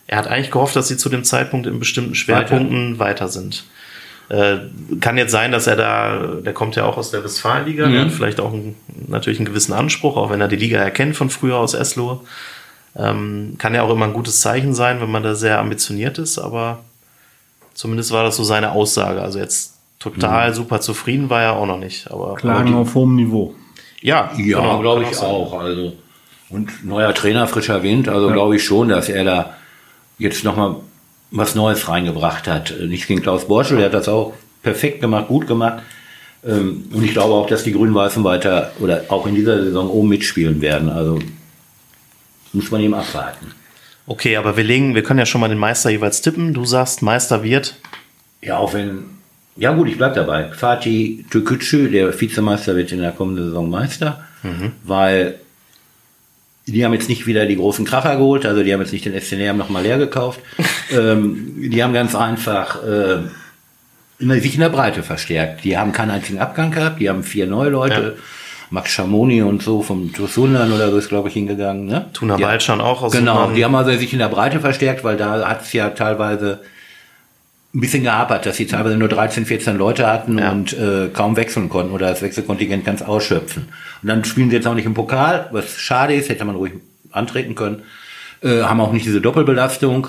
[0.08, 3.64] er hat eigentlich gehofft, dass sie zu dem Zeitpunkt in bestimmten Schwerpunkten weiter, sind.
[4.32, 4.60] Äh,
[5.02, 8.12] kann jetzt sein, dass er da, der kommt ja auch aus der Westfalenliga, der hat
[8.12, 8.78] vielleicht auch einen,
[9.10, 12.22] natürlich einen gewissen Anspruch, auch wenn er die Liga erkennt von früher aus Eslohe.
[12.96, 16.40] Ähm, kann ja auch immer ein gutes Zeichen sein, wenn man da sehr ambitioniert ist,
[16.40, 16.80] aber
[17.74, 19.22] zumindest war das so seine Aussage.
[19.22, 22.10] Also jetzt total super zufrieden war er auch noch nicht.
[22.10, 23.54] Aber, Klagen auf hohem Niveau.
[24.02, 25.60] ja, Ja, genau, glaube ich auch.
[25.60, 25.92] Also
[26.50, 28.08] und neuer Trainer, frischer Wind.
[28.08, 29.58] Also glaube ich schon, dass er da
[30.18, 30.78] jetzt noch mal
[31.32, 32.74] was Neues reingebracht hat.
[32.88, 35.82] Nicht gegen Klaus Borschel, der hat das auch perfekt gemacht, gut gemacht.
[36.46, 40.10] Ähm, und ich glaube auch, dass die Grün-Weißen weiter oder auch in dieser Saison oben
[40.10, 40.90] mitspielen werden.
[40.90, 41.20] Also
[42.54, 43.48] muss man eben abwarten.
[44.08, 46.54] Okay, aber wir legen, wir können ja schon mal den Meister jeweils tippen.
[46.54, 47.76] Du sagst, Meister wird.
[48.42, 49.06] Ja, auch wenn.
[49.56, 50.50] Ja gut, ich bleib dabei.
[50.52, 54.26] Fatih Türkücü, der Vizemeister, wird in der kommenden Saison Meister,
[54.84, 55.40] weil
[56.68, 59.20] die haben jetzt nicht wieder die großen Kracher geholt, also die haben jetzt nicht den
[59.20, 60.40] SCNR nochmal leer gekauft.
[60.92, 65.64] ähm, die haben ganz einfach äh, sich in der Breite verstärkt.
[65.64, 68.18] Die haben keinen einzigen Abgang gehabt, die haben vier neue Leute.
[68.72, 71.88] Max Schamoni und so vom Tusundan oder so ist, glaube ich, hingegangen.
[71.88, 72.06] Ne?
[72.14, 75.46] Tuna Waldschan auch aus Genau, die haben also sich in der Breite verstärkt, weil da
[75.46, 76.62] hat es ja teilweise
[77.74, 80.52] ein bisschen gehapert, dass sie teilweise nur 13, 14 Leute hatten Ja.
[80.52, 83.70] und äh, kaum wechseln konnten oder das Wechselkontingent ganz ausschöpfen.
[84.02, 86.74] Und dann spielen sie jetzt auch nicht im Pokal, was schade ist, hätte man ruhig
[87.12, 87.84] antreten können.
[88.42, 90.08] Äh, haben auch nicht diese Doppelbelastung.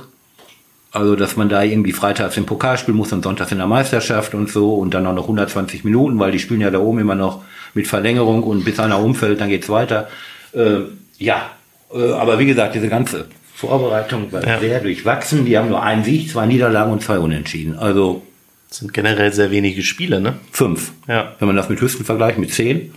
[0.94, 4.34] Also, dass man da irgendwie freitags im Pokal spielen muss und sonntags in der Meisterschaft
[4.34, 7.14] und so und dann auch noch 120 Minuten, weil die spielen ja da oben immer
[7.14, 10.08] noch mit Verlängerung und bis einer umfällt, dann geht's weiter.
[10.52, 10.80] Äh,
[11.16, 11.50] ja,
[11.94, 13.24] äh, aber wie gesagt, diese ganze
[13.68, 14.58] Vorbereitung war Ja.
[14.58, 15.44] sehr durchwachsen.
[15.44, 17.78] Die haben nur einen Sieg, zwei Niederlagen und zwei Unentschieden.
[17.78, 18.22] Also
[18.68, 20.34] Das sind generell sehr wenige Spiele, ne?
[20.50, 20.92] fünf.
[21.06, 21.32] Ja.
[21.38, 22.92] Wenn man das mit Hüsten vergleicht, mit zehn.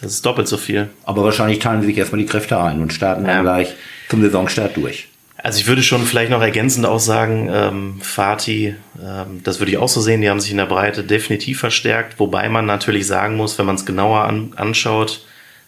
[0.00, 0.88] Das ist doppelt so viel.
[1.04, 3.34] Aber wahrscheinlich teilen sie sich erstmal die Kräfte ein und starten Ja.
[3.34, 3.74] dann gleich
[4.08, 5.06] zum Saisonstart durch.
[5.42, 9.78] Also ich würde schon vielleicht noch ergänzend auch sagen, ähm, Fatih, ähm, das würde ich
[9.78, 13.36] auch so sehen, die haben sich in der Breite definitiv verstärkt, wobei man natürlich sagen
[13.36, 15.24] muss, wenn man es genauer an, anschaut,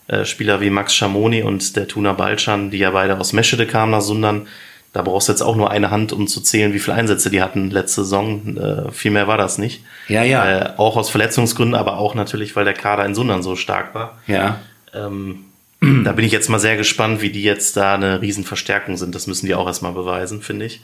[0.09, 3.93] äh, Spieler wie Max Schamoni und der Tuna Balchan, die ja beide aus Meschede kamen
[3.93, 4.47] nach Sundern,
[4.93, 7.41] da brauchst du jetzt auch nur eine Hand, um zu zählen, wie viele Einsätze die
[7.41, 8.57] hatten letzte Saison.
[8.59, 9.83] Äh, viel mehr war das nicht.
[10.09, 10.51] Ja, ja.
[10.51, 14.19] Äh, auch aus Verletzungsgründen, aber auch natürlich, weil der Kader in Sundern so stark war.
[14.27, 14.61] Ja.
[14.93, 15.45] Ähm,
[15.81, 19.15] da bin ich jetzt mal sehr gespannt, wie die jetzt da eine Riesenverstärkung sind.
[19.15, 20.83] Das müssen die auch erstmal beweisen, finde ich.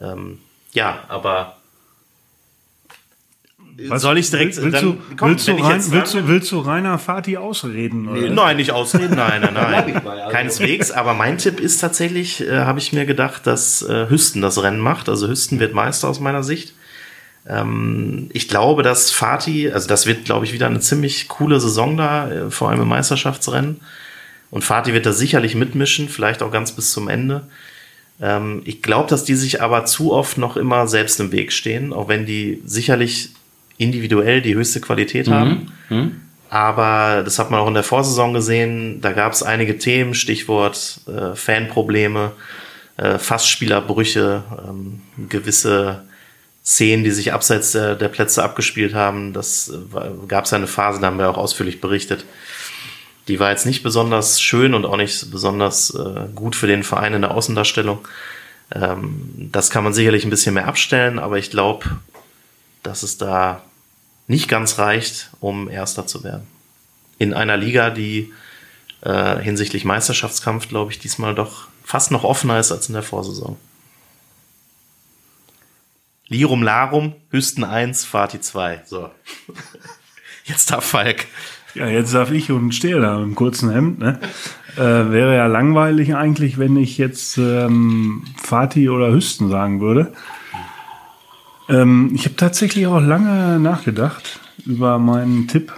[0.00, 0.38] Ähm,
[0.72, 1.55] ja, aber
[3.88, 6.60] Was- soll ich direkt willst, dann- du, komm, willst, du rein, willst, du, willst du
[6.60, 8.08] Rainer Fatih ausreden?
[8.08, 8.30] Oder?
[8.30, 9.96] Nein, nicht ausreden, nein, nein, nein.
[10.06, 10.30] also.
[10.32, 14.62] Keineswegs, aber mein Tipp ist tatsächlich, äh, habe ich mir gedacht, dass äh, Hüsten das
[14.62, 15.08] Rennen macht.
[15.08, 16.74] Also Hüsten wird Meister aus meiner Sicht.
[17.48, 21.96] Ähm, ich glaube, dass Fatih, also das wird, glaube ich, wieder eine ziemlich coole Saison
[21.96, 23.80] da, äh, vor allem im Meisterschaftsrennen.
[24.50, 27.46] Und Fatih wird da sicherlich mitmischen, vielleicht auch ganz bis zum Ende.
[28.22, 31.92] Ähm, ich glaube, dass die sich aber zu oft noch immer selbst im Weg stehen,
[31.92, 33.30] auch wenn die sicherlich
[33.78, 35.72] individuell die höchste Qualität haben.
[36.48, 39.00] Aber das hat man auch in der Vorsaison gesehen.
[39.00, 42.32] Da gab es einige Themen, Stichwort äh, Fanprobleme,
[42.96, 46.04] äh, Fassspielerbrüche, ähm, gewisse
[46.64, 49.32] Szenen, die sich abseits der, der Plätze abgespielt haben.
[49.32, 52.24] Das äh, gab es eine Phase, da haben wir auch ausführlich berichtet.
[53.28, 57.12] Die war jetzt nicht besonders schön und auch nicht besonders äh, gut für den Verein
[57.14, 58.06] in der Außendarstellung.
[58.72, 61.86] Ähm, das kann man sicherlich ein bisschen mehr abstellen, aber ich glaube,
[62.86, 63.62] dass es da
[64.26, 66.46] nicht ganz reicht, um Erster zu werden.
[67.18, 68.32] In einer Liga, die
[69.02, 73.56] äh, hinsichtlich Meisterschaftskampf, glaube ich, diesmal doch fast noch offener ist als in der Vorsaison.
[76.28, 78.82] Lirum Larum, Hüsten 1, Fatih 2.
[78.84, 79.10] So.
[80.44, 81.26] Jetzt darf Falk.
[81.74, 83.98] Ja, jetzt darf ich und stehe da im kurzen Hemd.
[83.98, 84.18] Ne?
[84.76, 90.14] Äh, wäre ja langweilig eigentlich, wenn ich jetzt ähm, Fatih oder Hüsten sagen würde.
[91.68, 95.72] Ähm, ich habe tatsächlich auch lange nachgedacht über meinen Tipp.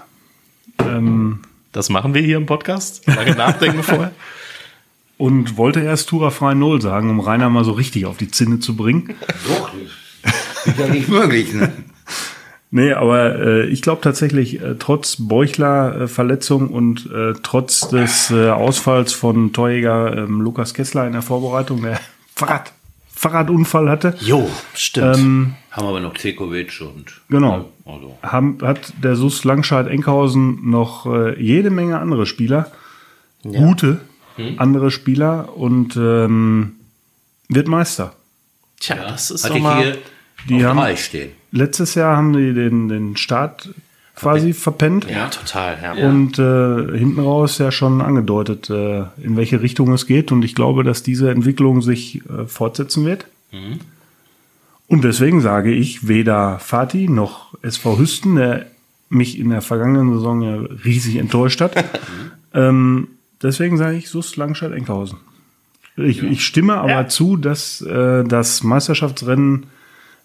[0.80, 1.40] Ähm,
[1.72, 3.06] Das machen wir hier im Podcast.
[3.06, 4.12] Lange nachdenken vorher.
[5.18, 8.60] und wollte erst Tura frei Null sagen, um Rainer mal so richtig auf die Zinne
[8.60, 9.14] zu bringen.
[9.48, 9.70] Doch,
[10.22, 11.52] das ist ja nicht möglich.
[11.52, 11.72] Ne?
[12.70, 19.14] Nee, aber äh, ich glaube tatsächlich, äh, trotz Beuchler-Verletzung und äh, trotz des äh, Ausfalls
[19.14, 21.98] von Torjäger ähm, Lukas Kessler in der Vorbereitung, der
[22.34, 22.74] Fahrrad,
[23.18, 25.16] Fahrradunfall hatte, Jo, stimmt.
[25.18, 27.20] ähm, Haben aber noch Cekovic und.
[27.28, 27.68] Genau.
[27.84, 28.16] Also.
[28.22, 32.70] haben, hat der SUS Langscheid-Enkhausen noch äh, jede Menge andere Spieler,
[33.42, 34.00] gute
[34.58, 36.76] andere Spieler und ähm,
[37.48, 38.14] wird Meister.
[38.78, 39.82] Tja, das ist doch mal.
[39.82, 39.98] hier
[40.48, 41.32] Die haben- stehen.
[41.50, 43.70] Letztes Jahr haben die den, den Start
[44.20, 45.08] quasi verpennt.
[45.10, 45.78] Ja, total.
[45.82, 46.08] Ja.
[46.08, 50.32] Und äh, hinten raus ja schon angedeutet, äh, in welche Richtung es geht.
[50.32, 53.26] Und ich glaube, dass diese Entwicklung sich äh, fortsetzen wird.
[54.86, 58.66] Und deswegen sage ich, weder Fatih noch SV Hüsten, der
[59.10, 61.72] mich in der vergangenen Saison ja riesig enttäuscht hat.
[62.54, 63.08] ähm,
[63.42, 65.18] deswegen sage ich Sus Langstadt Enkhausen.
[65.96, 67.08] Ich, ich stimme aber Ja.
[67.08, 69.66] zu, dass äh, das Meisterschaftsrennen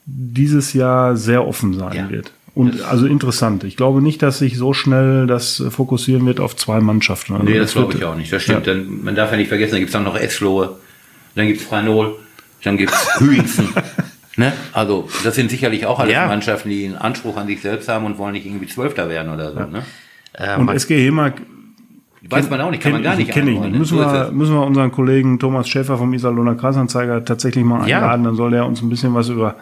[0.06, 2.10] dieses Jahr sehr offen sein Ja.
[2.10, 2.32] wird.
[2.56, 3.64] Und also interessant.
[3.64, 7.34] Ich glaube nicht, dass sich so schnell das fokussieren wird auf zwei Mannschaften.
[7.34, 8.32] Also Nee, das glaube ich auch nicht.
[8.32, 8.68] Das stimmt.
[8.68, 10.78] Dann, man darf ja nicht vergessen, da gibt es dann noch Eslohe,
[11.36, 12.16] dann gibt es Franol,
[12.64, 13.70] dann gibt es Hüingsen.
[14.36, 14.52] Ne?
[14.72, 16.26] Also das sind sicherlich auch alles Ja.
[16.26, 19.52] Mannschaften, die einen Anspruch an sich selbst haben und wollen nicht irgendwie Zwölfter werden oder
[19.54, 19.60] so.
[19.60, 19.84] Ne?
[20.34, 21.34] Äh, Und SG Hema
[22.28, 23.76] Weiß man auch nicht, kann man gar nicht kenne ich nicht.
[23.76, 27.98] Müssen wir, müssen wir unseren Kollegen Thomas Schäfer vom Iserlohner Kreisanzeiger tatsächlich mal Ja.
[27.98, 29.56] einladen, dann soll der uns ein bisschen was über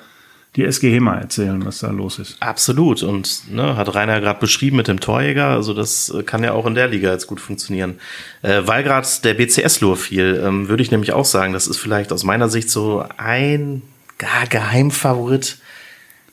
[0.56, 2.36] die SG Hema erzählen, was da los ist.
[2.42, 3.04] Absolut.
[3.04, 5.48] Und ne, hat Rainer gerade beschrieben mit dem Torjäger.
[5.48, 8.00] Also das äh, kann ja auch in der Liga jetzt gut funktionieren.
[8.42, 12.12] Äh, weil gerade der BCS-Lur fiel, ähm, würde ich nämlich auch sagen, das ist vielleicht
[12.12, 13.82] aus meiner Sicht so ein
[14.18, 15.58] gar Geheimfavorit.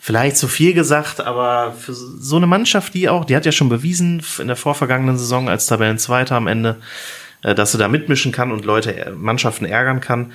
[0.00, 3.68] Vielleicht zu viel gesagt, aber für so eine Mannschaft, die auch, die hat ja schon
[3.68, 6.76] bewiesen in der vorvergangenen Saison als Tabellenzweiter am Ende,
[7.42, 10.33] äh, dass sie da mitmischen kann und Leute, äh, Mannschaften ärgern kann.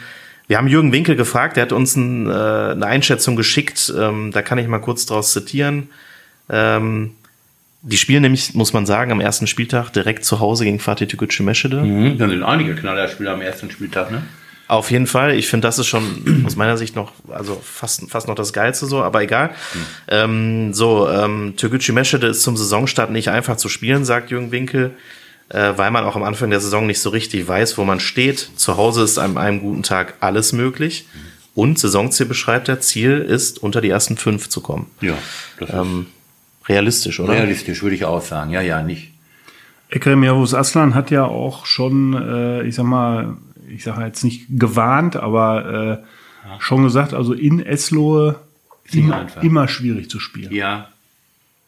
[0.47, 4.41] Wir haben Jürgen Winkel gefragt, der hat uns ein, äh, eine Einschätzung geschickt, ähm, da
[4.41, 5.89] kann ich mal kurz draus zitieren.
[6.49, 7.11] Ähm,
[7.81, 11.43] die spielen nämlich, muss man sagen, am ersten Spieltag direkt zu Hause gegen Fatih Tükücü
[11.43, 11.81] Meschede.
[11.81, 14.23] Mhm, dann sind einige Knallerspieler am ersten Spieltag, ne?
[14.69, 15.35] Auf jeden Fall.
[15.35, 18.85] Ich finde, das ist schon aus meiner Sicht noch, also fast, fast noch das Geilste
[18.85, 19.51] so, aber egal.
[20.07, 24.91] Ähm, so, ähm, Türkgücü Meschede ist zum Saisonstart nicht einfach zu spielen, sagt Jürgen Winkel,
[25.53, 28.49] äh, weil man auch am Anfang der Saison nicht so richtig weiß, wo man steht.
[28.55, 31.07] Zu Hause ist an einem guten Tag alles möglich.
[31.55, 34.89] Und Saisonziel beschreibt er, Ziel ist, unter die ersten fünf zu kommen.
[35.01, 35.13] Ja,
[35.59, 36.07] das ist Ähm,
[36.67, 37.33] realistisch, oder?
[37.33, 38.49] realistisch, würde ich auch sagen.
[38.51, 39.11] Ja, ja, nicht.
[39.89, 43.37] Ekrem Yavuz Aslan hat ja auch schon, äh, ich sag mal,
[43.69, 48.39] ich sage jetzt nicht gewarnt, aber äh, schon gesagt, also in Eslohe
[48.91, 50.51] immer, immer schwierig zu spielen.
[50.51, 50.89] Ja,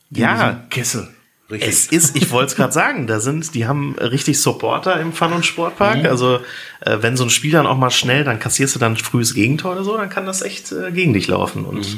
[0.09, 1.07] Ja, Kessel.
[1.49, 1.69] Richtig.
[1.69, 5.33] Es ist, ich wollte es gerade sagen, da sind, die haben richtig Supporter im Fun-
[5.33, 6.05] und Sportpark.
[6.05, 6.39] Also
[6.81, 9.73] äh, wenn so ein Spiel dann auch mal schnell, dann kassierst du dann frühes Gegentor
[9.73, 11.65] oder so, dann kann das echt äh, gegen dich laufen.
[11.65, 11.97] Und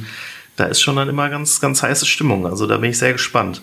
[0.56, 2.46] da ist schon dann immer ganz, ganz heiße Stimmung.
[2.48, 3.62] Also da bin ich sehr gespannt.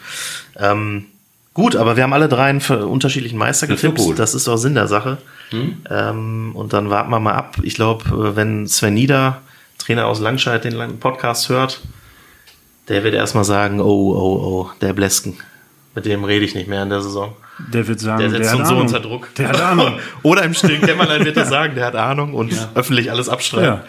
[0.57, 1.07] Ähm,
[1.53, 4.09] gut, aber wir haben alle drei einen für unterschiedlichen Meister Das ist doch getippt.
[4.09, 4.18] gut.
[4.18, 5.18] Das ist auch Sinn der Sache.
[5.90, 7.59] Ähm, und dann warten wir mal ab.
[7.62, 9.40] Ich glaube, wenn Sven Nieder,
[9.79, 11.81] Trainer aus Langscheid, den Podcast hört,
[12.88, 15.37] der wird erstmal sagen, oh, oh, oh, der Blesken.
[15.94, 17.37] Mit dem rede ich nicht mehr in der Saison.
[17.72, 19.33] Der wird sagen, Der setzt hat uns so unter Druck.
[19.37, 19.98] Der hat Ahnung.
[20.22, 23.64] Oder im stillen Kämmerlein wird er sagen, der hat Ahnung und öffentlich alles abstreiten.
[23.64, 23.85] Ja.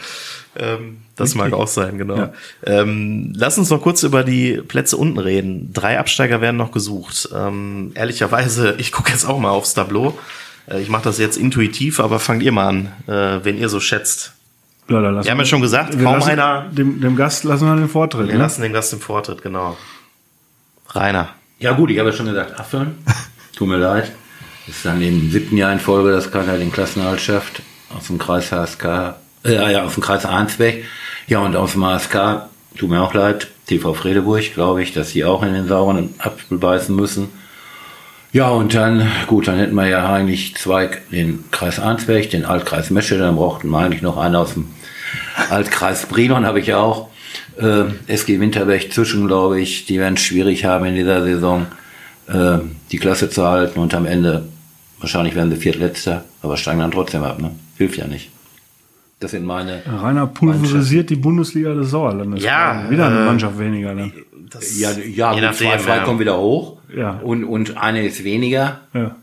[0.57, 1.51] Ähm, das Richtig.
[1.51, 2.15] mag auch sein, genau.
[2.15, 2.33] Ja.
[2.63, 5.71] Ähm, lass uns noch kurz über die Plätze unten reden.
[5.73, 7.29] Drei Absteiger werden noch gesucht.
[7.35, 10.17] Ähm, ehrlicherweise, ich gucke jetzt auch mal aufs Tableau.
[10.69, 13.79] Äh, ich mache das jetzt intuitiv, aber fangt ihr mal an, äh, wenn ihr so
[13.79, 14.33] schätzt.
[14.87, 17.75] Ja, da Wir haben ja schon gesagt, wir kaum einer- Dem, dem Gast lassen wir
[17.75, 18.27] den Vortritt.
[18.27, 18.39] Wir Ne?
[18.39, 19.75] lassen den Gast im Vortritt, genau.
[20.89, 21.29] Rainer.
[21.59, 22.97] Ja gut, ich habe ja schon gesagt, Affeln.
[23.55, 24.11] Tut mir leid.
[24.67, 27.61] Das ist dann im siebten Jahr in Folge, dass keiner den Klassenerhalt schafft.
[27.95, 29.15] Aus dem Kreis HSK,
[29.45, 30.83] äh, ja, aus dem Kreis Arnsberg.
[31.27, 35.23] Ja, und aus dem HSK, tut mir auch leid, TV Fredeburg, glaube ich, dass sie
[35.23, 37.29] auch in den sauren Apfel beißen müssen.
[38.33, 42.89] Ja, und dann, gut, dann hätten wir ja eigentlich zwei, den Kreis Arnsberg, den Altkreis
[42.89, 44.73] Mesche, dann brauchten wir eigentlich noch einen aus dem
[45.49, 47.07] Altkreis Brilon, habe ich ja auch.
[47.57, 51.67] Äh, SG Winterberg zwischen, glaube ich, die werden es schwierig haben in dieser Saison,
[52.27, 52.57] äh,
[52.91, 54.45] die Klasse zu halten und am Ende,
[54.99, 57.51] wahrscheinlich werden sie Viertletzter, aber steigen dann trotzdem ab, ne?
[57.77, 58.29] Hilft ja nicht.
[59.19, 62.43] Das sind meine, Rainer pulverisiert die Bundesliga des Sauerlandes.
[62.43, 64.11] Ja, Wieder eine äh, Mannschaft weniger dann.
[64.49, 66.03] Das, ja, ja, je gut, nachdem, zwei, zwei ja.
[66.03, 67.19] kommen wieder hoch Ja.
[67.23, 68.81] und, und eine ist weniger.
[68.93, 69.15] Ja.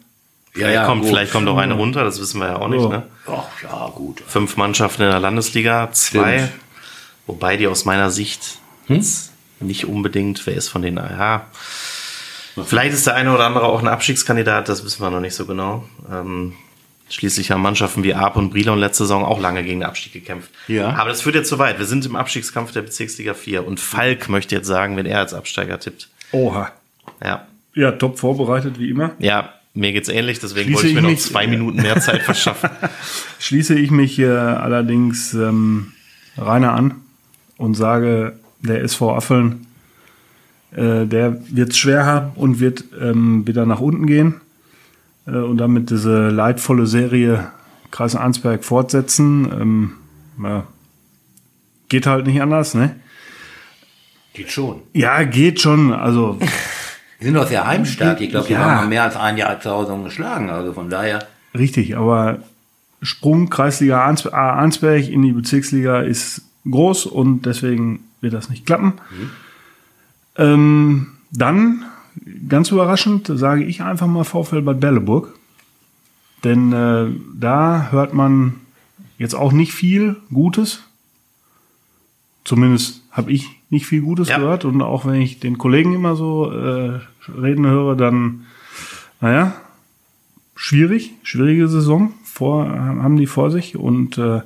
[0.54, 1.10] Ja, Vielleicht, kommt, gut.
[1.10, 2.82] vielleicht kommt auch eine runter, das wissen wir ja auch nicht.
[2.82, 2.90] So.
[2.90, 3.04] Ne?
[3.26, 4.22] Ach, ja, gut.
[4.26, 6.38] Fünf Mannschaften in der Landesliga, zwei.
[6.38, 6.52] Stimmt.
[7.26, 8.58] Wobei die aus meiner Sicht
[8.88, 11.46] jetzt nicht unbedingt, wer ist von denen, ja.
[12.64, 15.46] Vielleicht ist der eine oder andere auch ein Abstiegskandidat, das wissen wir noch nicht so
[15.46, 15.88] genau.
[16.10, 16.52] Ähm,
[17.08, 20.50] schließlich haben Mannschaften wie Arp und Brilon letzte Saison auch lange gegen den Abstieg gekämpft.
[20.68, 20.90] Ja.
[20.90, 21.78] Aber das führt jetzt zu weit.
[21.78, 25.32] Wir sind im Abstiegskampf der Bezirksliga 4 und Falk möchte jetzt sagen, wenn er als
[25.32, 26.08] Absteiger tippt.
[26.32, 26.72] Oha.
[27.24, 27.46] Ja.
[27.74, 29.12] Ja, top vorbereitet wie immer.
[29.18, 32.20] Ja, mir geht's ähnlich, deswegen Schließe wollte ich mir ich noch zwei Minuten mehr Zeit
[32.22, 32.68] verschaffen.
[33.38, 35.92] Schließe ich mich äh, allerdings ähm,
[36.36, 37.02] Rainer an
[37.58, 39.66] und sage, der SV Affeln,
[40.72, 44.40] äh, der wird schwer haben und wird ähm, wieder nach unten gehen
[45.26, 47.50] äh, und damit diese leidvolle Serie
[47.90, 49.50] Kreis Arnsberg fortsetzen.
[49.60, 49.92] Ähm,
[50.42, 50.66] ja,
[51.88, 52.96] geht halt nicht anders, ne?
[54.32, 54.80] Geht schon.
[54.94, 55.92] Ja, geht schon.
[55.92, 56.38] Also
[57.20, 58.20] Die sind doch sehr heimstark.
[58.20, 58.60] Ich glaube, die Ja.
[58.60, 60.50] haben mal mehr als ein Jahr zu Hause geschlagen.
[60.50, 61.26] Also von daher.
[61.56, 62.38] Richtig, aber
[63.02, 68.94] Sprung Kreisliga Arnsberg in die Bezirksliga ist groß und deswegen wird das nicht klappen.
[70.36, 71.84] Ähm, dann,
[72.48, 75.34] ganz überraschend, sage ich einfach mal VfL Bad Berleburg.
[76.44, 78.54] Denn äh, da hört man
[79.18, 80.82] jetzt auch nicht viel Gutes.
[82.44, 84.38] Zumindest habe ich nicht viel Gutes Ja.
[84.38, 84.64] gehört.
[84.64, 88.46] Und auch wenn ich den Kollegen immer so äh, reden höre, dann,
[89.20, 89.54] naja,
[90.56, 94.42] schwierig, schwierige Saison vor, haben die vor sich und äh,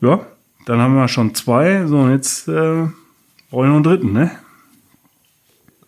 [0.00, 0.20] ja,
[0.66, 1.86] Dann haben wir schon zwei.
[1.86, 2.86] So, und jetzt äh,
[3.50, 4.30] brauche ich noch einen dritten, ne?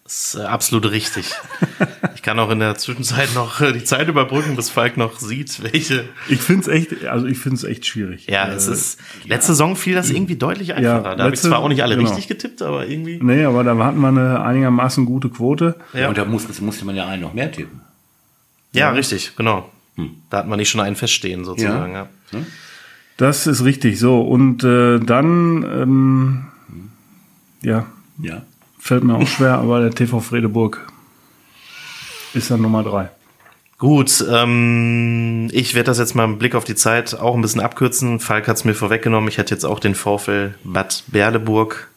[0.05, 1.31] Das ist äh, absolut richtig.
[2.15, 5.63] ich kann auch in der Zwischenzeit noch äh, die Zeit überbrücken, bis Falk noch sieht,
[5.63, 6.05] welche.
[6.29, 8.27] Ich finde es echt, also ich finde es echt schwierig.
[8.29, 8.99] Ja, Äh, es ist.
[9.25, 11.03] Letzte Saison fiel das irgendwie deutlich einfacher.
[11.03, 12.09] da habe ich letzte- zwar auch nicht alle genau.
[12.11, 13.21] richtig getippt, aber irgendwie.
[13.23, 15.77] Nee, aber da hatten wir eine einigermaßen gute Quote.
[15.95, 16.09] Ja.
[16.09, 17.81] Und da musste, musste man ja einen noch mehr tippen.
[18.73, 19.71] Ja, richtig, genau.
[20.31, 21.93] Da hat man nicht schon einen feststehen, sozusagen.
[21.95, 22.09] Ja.
[23.23, 24.21] Das ist richtig so.
[24.21, 26.45] Und äh, dann, ähm,
[27.63, 27.87] ja,
[28.21, 28.43] Ja.
[28.81, 30.89] fällt mir auch schwer, aber der TV Fredeburg
[32.35, 33.11] ist dann Nummer drei.
[33.79, 37.61] Gut, ähm, ich werde das jetzt mal im Blick auf die Zeit auch ein bisschen
[37.61, 38.19] abkürzen.
[38.19, 39.29] Falk hat es mir vorweggenommen.
[39.29, 41.91] Ich hätte jetzt auch den VfL Bad Berleburg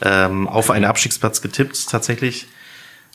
[0.00, 2.46] ähm, auf einen Abstiegsplatz getippt, tatsächlich.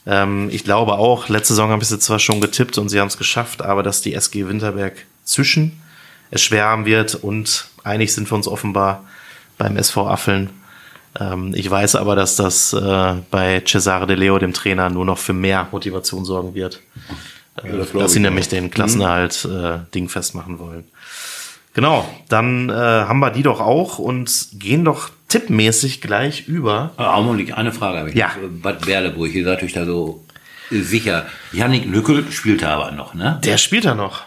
[0.05, 3.07] Ähm, ich glaube auch, letzte Saison habe ich sie zwar schon getippt und sie haben
[3.07, 4.93] es geschafft, aber dass die SG Winterberg
[5.23, 5.81] zwischen
[6.31, 9.03] es schwer haben wird und einig sind wir uns offenbar
[9.57, 10.49] beim SV Affeln.
[11.19, 15.17] Ähm, ich weiß aber, dass das äh, bei Cesare De Leo, dem Trainer, nur noch
[15.17, 16.81] für mehr Motivation sorgen wird.
[17.63, 18.51] Äh, das glaub dass sie ich nämlich auch.
[18.51, 20.85] den Klassenerhalt äh, Ding festmachen wollen.
[21.73, 26.91] Genau, dann äh, haben wir die doch auch und gehen doch tippmäßig gleich über.
[26.97, 28.15] Aber Augenblick, eine Frage habe ich.
[28.15, 28.29] Ja.
[28.41, 28.49] noch.
[28.61, 30.25] Bad Berleburg, ihr seid euch da so
[30.71, 31.25] sicher.
[31.51, 33.39] Yannick Lückel spielt da aber noch, ne?
[33.43, 34.23] Der spielt da noch.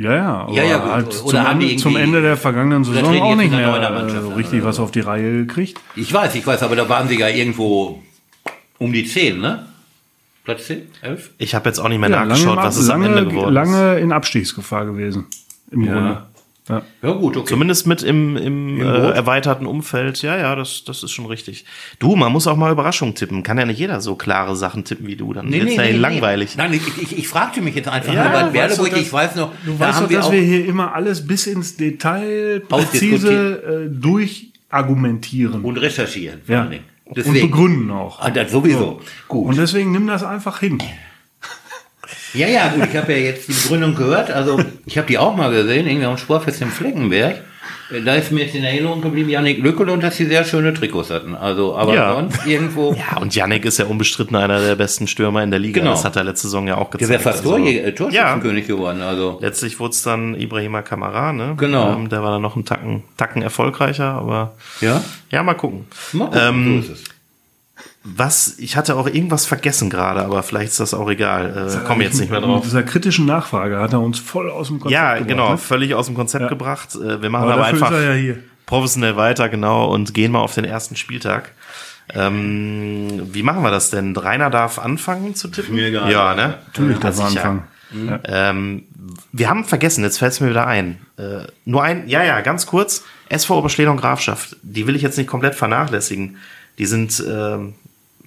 [0.00, 0.90] Ja, ja, aber Ja, ja, gut.
[0.92, 4.34] halt Oder zum, haben die Ende, zum Ende der vergangenen Saison auch nicht mehr äh,
[4.36, 5.80] richtig was auf die Reihe gekriegt.
[5.96, 8.00] Ich weiß, ich weiß, aber da waren sie ja irgendwo
[8.78, 9.66] um die 10, ne?
[10.44, 10.82] Platz 10?
[11.02, 11.30] 11?
[11.38, 13.54] Ich habe jetzt auch nicht mehr Ja, nachgeschaut, Ab- was es am Ende geworden ist.
[13.54, 15.26] lange in Abstiegsgefahr gewesen.
[15.70, 16.22] Im Grunde.
[16.68, 16.82] Ja.
[17.02, 17.48] Ja, gut, okay.
[17.48, 19.14] Zumindest mit im, im, äh, Boot?
[19.14, 20.20] erweiterten Umfeld.
[20.22, 21.64] Ja, ja, das, das ist schon richtig.
[21.98, 23.42] Du, man muss auch mal Überraschungen tippen.
[23.42, 25.32] Kann ja nicht jeder so klare Sachen tippen wie du.
[25.32, 26.56] Dann wird's ja langweilig.
[26.56, 29.52] Nein, ich, ich, ich fragte mich jetzt einfach Ja, nur bei dass- ich weiß noch,
[29.64, 33.88] Du da weißt haben doch, wir dass wir hier immer alles bis ins Detail präzise
[33.88, 35.62] äh, durchargumentieren.
[35.64, 36.40] und recherchieren.
[36.44, 36.60] vor ja.
[36.62, 36.84] allen Dingen.
[37.04, 37.50] Und Deswegen.
[37.50, 38.20] begründen auch.
[38.20, 39.00] Ah, das sowieso.
[39.28, 39.48] Gut.
[39.48, 40.78] Und deswegen nimm das einfach hin.
[42.34, 44.30] Ja, ja, gut, ich habe ja jetzt die Begründung gehört.
[44.30, 47.36] Also, ich habe die auch mal gesehen, irgendwie am Sportfest in Fleckenberg.
[47.90, 50.74] Äh, Da ist mir jetzt in Erinnerung geblieben, Janik Lückel und dass sie sehr schöne
[50.74, 51.34] Trikots hatten.
[51.34, 52.14] Also, aber Ja.
[52.14, 52.92] sonst irgendwo.
[52.94, 55.80] Ja, und Yannick ist ja unbestritten einer der besten Stürmer in der Liga.
[55.80, 55.92] Genau.
[55.92, 57.10] Das hat er letzte Saison ja auch Der gezeigt.
[57.10, 59.00] wäre fast Also, äh, Torschützenkönig geworden.
[59.00, 61.54] Also, Letztlich wurde es dann Ibrahima Kamara, ne?
[61.56, 61.94] Genau.
[61.94, 65.86] Ähm, der war dann noch einen Tacken, Tacken erfolgreicher, aber ja, ja, mal gucken.
[66.12, 67.04] mal gucken, Ähm, so ist es.
[68.16, 71.68] Was, ich hatte auch irgendwas vergessen gerade, aber vielleicht ist das auch egal.
[71.82, 72.64] Äh, Komme jetzt nicht mehr Mit drauf.
[72.64, 75.58] dieser kritischen Nachfrage hat er uns voll aus dem Konzept Ja, gebracht, genau, ne?
[75.58, 76.48] völlig aus dem Konzept Ja.
[76.48, 76.94] gebracht.
[76.94, 78.38] Äh, wir machen Aber aber, einfach ja hier.
[78.66, 81.52] professionell weiter, genau, und gehen mal auf den ersten Spieltag.
[82.14, 84.16] Ähm, wie machen wir das denn?
[84.16, 85.74] Rainer darf anfangen zu tippen?
[85.74, 86.10] Mir egal.
[86.10, 86.54] Ja, ne?
[86.68, 87.62] Natürlich Ja, darf er anfangen.
[88.06, 88.20] Ja.
[88.24, 88.84] Ähm,
[89.32, 90.98] wir haben vergessen, jetzt fällt es mir wieder ein.
[91.16, 93.04] Äh, nur ein, ja, ja, ganz kurz.
[93.28, 96.36] SV Oberschledern Grafschaft, die will ich jetzt nicht komplett vernachlässigen.
[96.78, 97.74] Die sind, ähm,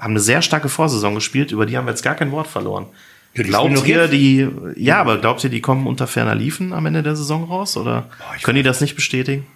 [0.01, 2.87] haben eine sehr starke Vorsaison gespielt, über die haben wir jetzt gar kein Wort verloren.
[3.33, 7.01] Ja, glaubt ihr, die, ja, aber glaubt ihr, die kommen unter ferner Liefen am Ende
[7.03, 7.77] der Saison raus?
[7.77, 9.47] Oder ich können die das nicht bestätigen?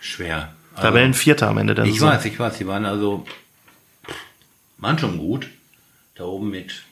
[0.00, 0.52] Schwer.
[0.74, 2.08] Also, Tabellenvierter am Ende der ich Saison.
[2.10, 3.26] weiß, ich weiß, die waren also,
[4.78, 5.48] waren schon gut.
[6.14, 6.82] Da oben mit,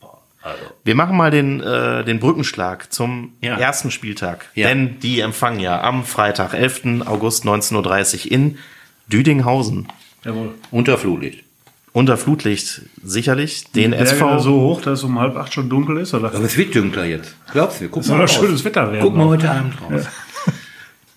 [0.00, 3.58] boah, also, Wir machen mal den, äh, den Brückenschlag zum Ja.
[3.58, 4.46] ersten Spieltag.
[4.54, 4.68] Ja.
[4.68, 7.02] Denn die empfangen ja am Freitag, 11.
[7.06, 8.58] August 19.30 Uhr in
[9.06, 9.88] Düdinghausen.
[10.24, 10.54] Jawohl.
[10.70, 11.44] unter Flutlicht.
[11.92, 13.64] Unter Flutlicht sicherlich.
[13.72, 14.38] Den Der SV.
[14.40, 16.28] So hoch, dass es um halb acht schon dunkel ist, oder?
[16.34, 17.34] Aber es wird dunkler jetzt.
[17.52, 17.88] Glaubst du?
[17.88, 18.34] Guck soll mal raus.
[18.34, 19.02] schönes Wetter werden.
[19.02, 20.04] Guck mal heute Abend raus.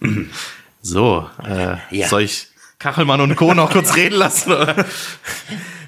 [0.82, 2.08] So, äh, Ja.
[2.08, 2.47] soll ich
[2.80, 3.54] Kachelmann und Co.
[3.54, 4.52] noch kurz reden lassen?
[4.52, 4.86] Oder?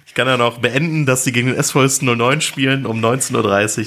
[0.06, 3.80] Ich kann ja noch beenden, dass sie gegen den SV Hüsten 09 spielen um 19.30
[3.80, 3.86] Uhr.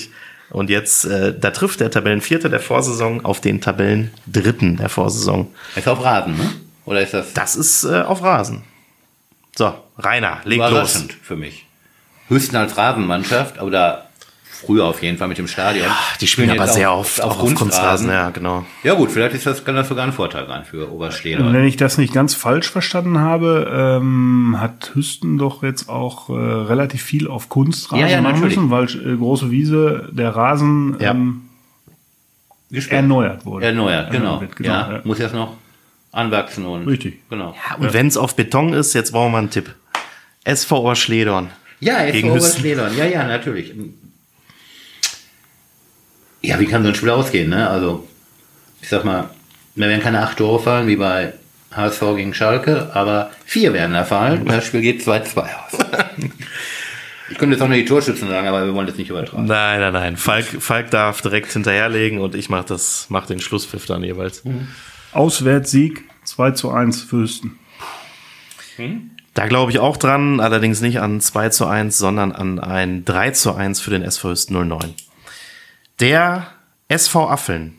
[0.50, 5.48] Und jetzt, äh, da trifft der Tabellenvierte der Vorsaison auf den Tabellendritten der Vorsaison.
[5.76, 6.50] Ist auf Rasen, ne?
[6.84, 8.64] Oder ist das Das ist äh, auf Rasen.
[9.56, 10.70] So, Rainer, leg los.
[10.70, 11.64] überraschend für mich?
[12.28, 14.02] Höchsten als Rasenmannschaft, aber da
[14.44, 15.86] früher auf jeden Fall mit dem Stadion.
[16.20, 18.08] Die spielen aber sehr auf- oft auch auf Kunstrasen.
[18.10, 18.64] Ja, genau.
[18.82, 21.52] Ja gut, vielleicht ist das, kann das sogar ein Vorteil sein für Oberstehler.
[21.52, 26.32] Wenn ich das nicht ganz falsch verstanden habe, ähm, hat Hüsten doch jetzt auch äh,
[26.32, 28.56] relativ viel auf Kunstrasen Ja, ja, machen natürlich.
[28.56, 28.84] müssen, weil
[29.14, 31.12] äh, große Wiese, der Rasen Ja.
[31.12, 31.42] ähm,
[32.90, 33.66] erneuert wurde.
[33.66, 34.40] Erneuert, genau.
[34.40, 35.00] wird, genau, ja, ja.
[35.04, 35.54] muss jetzt noch
[36.16, 37.20] anwachsen und Richtig.
[37.30, 37.54] Genau.
[37.78, 39.74] Und wenn es auf Beton ist, jetzt brauchen wir einen Tipp.
[40.44, 41.50] SV Oberschledorn.
[41.80, 42.30] Ja, Hüsten.
[42.30, 42.96] Oberschledern.
[42.96, 43.72] Ja, ja, natürlich.
[46.42, 47.68] Ja, wie kann so ein Spiel ausgehen, ne?
[47.68, 48.06] Also,
[48.80, 49.30] ich sag mal,
[49.74, 51.34] mir werden keine acht Tore fallen, wie bei
[51.74, 54.42] HSV gegen Schalke, aber vier werden da fallen.
[54.42, 55.72] und Das Spiel geht 2-2 aus.
[57.30, 59.44] ich könnte jetzt auch nur die Torschützen sagen, aber wir wollen das nicht übertragen.
[59.46, 60.16] Nein, nein, nein.
[60.16, 64.42] Falk, Falk darf direkt hinterherlegen und ich mach das, mach den Schlusspfiff dann jeweils.
[65.12, 67.58] Auswärtssieg 2 zu 1 für Hüsten.
[69.34, 73.30] Da glaube ich auch dran, allerdings nicht an 2 zu 1, sondern an ein 3
[73.32, 74.94] zu 1 für den SV Hüsten 09.
[76.00, 76.46] Der
[76.88, 77.74] SV Affeln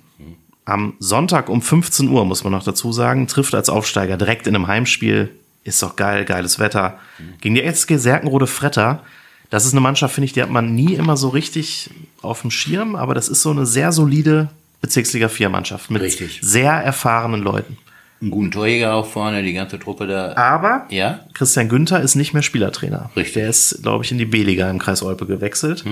[0.65, 4.55] am Sonntag um 15 Uhr, muss man noch dazu sagen, trifft als Aufsteiger direkt in
[4.55, 5.31] einem Heimspiel.
[5.63, 6.99] Ist doch geil, geiles Wetter.
[7.39, 9.01] Gegen die SG Serkenrode Fretter.
[9.49, 11.89] Das ist eine Mannschaft, finde ich, die hat man nie immer so richtig
[12.21, 14.49] auf dem Schirm, aber das ist so eine sehr solide
[14.81, 16.39] Bezirksliga 4 Mannschaft mit Richtig.
[16.41, 17.77] sehr erfahrenen Leuten.
[18.21, 20.33] Einen guten Torjäger auch vorne, die ganze Truppe da.
[20.35, 21.19] Aber Ja?
[21.33, 23.11] Christian Günther ist nicht mehr Spielertrainer.
[23.15, 23.33] Richtig.
[23.35, 25.83] Der ist, glaube ich, in die B-Liga im Kreis Olpe gewechselt.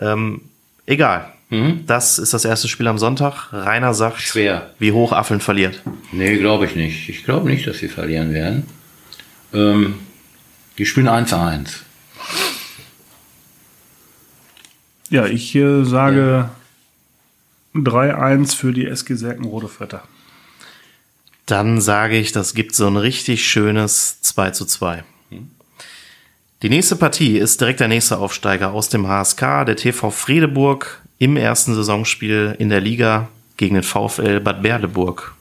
[0.00, 0.40] Ähm,
[0.86, 1.32] egal.
[1.86, 3.52] Das ist das erste Spiel am Sonntag.
[3.52, 4.70] Rainer sagt, Schwer.
[4.78, 5.82] wie hoch Affeln verliert.
[6.12, 7.08] Nee, glaube ich nicht.
[7.08, 8.64] Ich glaube nicht, dass sie verlieren werden.
[9.54, 9.94] Ähm,
[10.76, 11.68] die spielen 1-1.
[15.10, 16.50] Ja, ich äh, sage
[17.74, 20.02] 3-1 für die SG Serkenrode Fretter.
[21.46, 25.04] Dann sage ich, das gibt so ein richtig schönes 2 zu 2.
[26.62, 31.36] Die nächste Partie ist direkt der nächste Aufsteiger aus dem HSK, der TV Fredeburg im
[31.36, 35.34] ersten Saisonspiel in der Liga gegen den VfL Bad Berleburg.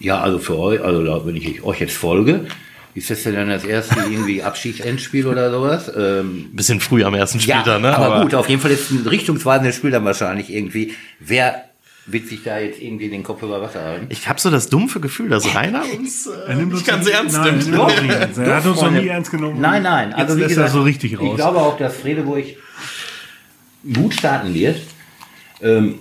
[0.00, 2.46] Ja, also für euch, also da- wenn ich euch jetzt folge,
[2.94, 5.90] ist das denn dann das erste irgendwie Abschiedsendspiel oder sowas?
[5.96, 7.96] Ähm, Bisschen früh am ersten ja, Spieltag, ne?
[7.96, 10.94] aber, gut, auf jeden Fall ist ein richtungsweisendes Spiel dann wahrscheinlich irgendwie.
[11.20, 11.64] Wer
[12.04, 14.06] wird sich da jetzt irgendwie den Kopf über Wasser halten?
[14.10, 17.58] Ich habe so das dumpfe Gefühl, dass Rainer uns äh, nicht ganz nie- ernst nein,
[17.58, 17.68] nimmt.
[17.68, 18.38] er nimmt uns ernst.
[18.38, 19.60] Er hat uns noch nie ernst genommen.
[19.60, 20.12] Nein, nein.
[20.12, 21.36] Also Jetzt wie gesagt, er so richtig ich raus.
[21.36, 22.44] glaube auch, dass Fredeburg
[23.94, 24.80] gut starten wird.
[25.62, 25.94] Ähm,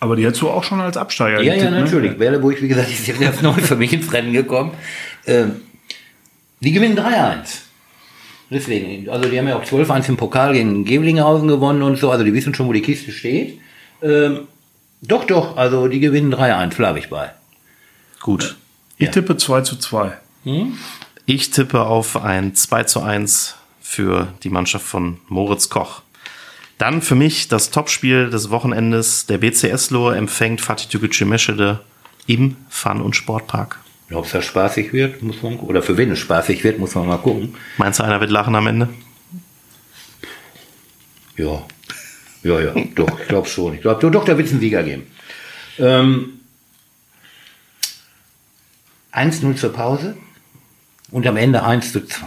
[0.00, 1.80] Aber die hättest du auch schon als Absteiger Ja, ja, getippt, ne?
[1.80, 2.16] natürlich.
[2.18, 4.72] Berleburg, wie gesagt, ist jetzt erst neu für mich ins Rennen gekommen.
[5.26, 5.62] Ähm,
[6.60, 7.60] die gewinnen 3-1.
[8.50, 12.24] Deswegen, also die haben ja auch 12-1 im Pokal gegen Geblinghausen gewonnen und so, also
[12.24, 13.60] die wissen schon, wo die Kiste steht.
[14.02, 14.48] Ähm,
[15.02, 17.30] doch, doch, also die gewinnen 3-1, bleibe ich bei.
[18.20, 18.56] Gut.
[18.98, 19.12] Ich Ja.
[19.12, 20.12] tippe 2 zu 2.
[21.26, 26.02] Ich tippe auf ein 2 zu 1 für die Mannschaft von Moritz Koch.
[26.78, 29.26] Dann für mich das Topspiel des Wochenendes.
[29.26, 31.80] Der BC Eslohe empfängt Fatih Tügücü Meschede
[32.26, 33.79] im Fun- und Sportpark.
[34.12, 37.06] Ob es da spaßig wird, muss man oder für wen es spaßig wird, muss man
[37.06, 37.54] mal gucken.
[37.76, 38.88] Meinst du, einer wird lachen am Ende?
[41.36, 41.62] Ja,
[42.42, 43.74] ja, ja, doch, ich glaube schon.
[43.74, 45.06] Ich glaube, doch, da wird es einen Sieger geben.
[45.78, 46.40] Ähm,
[49.12, 50.16] 1-0 zur Pause
[51.10, 52.26] und am Ende 1 zu 2.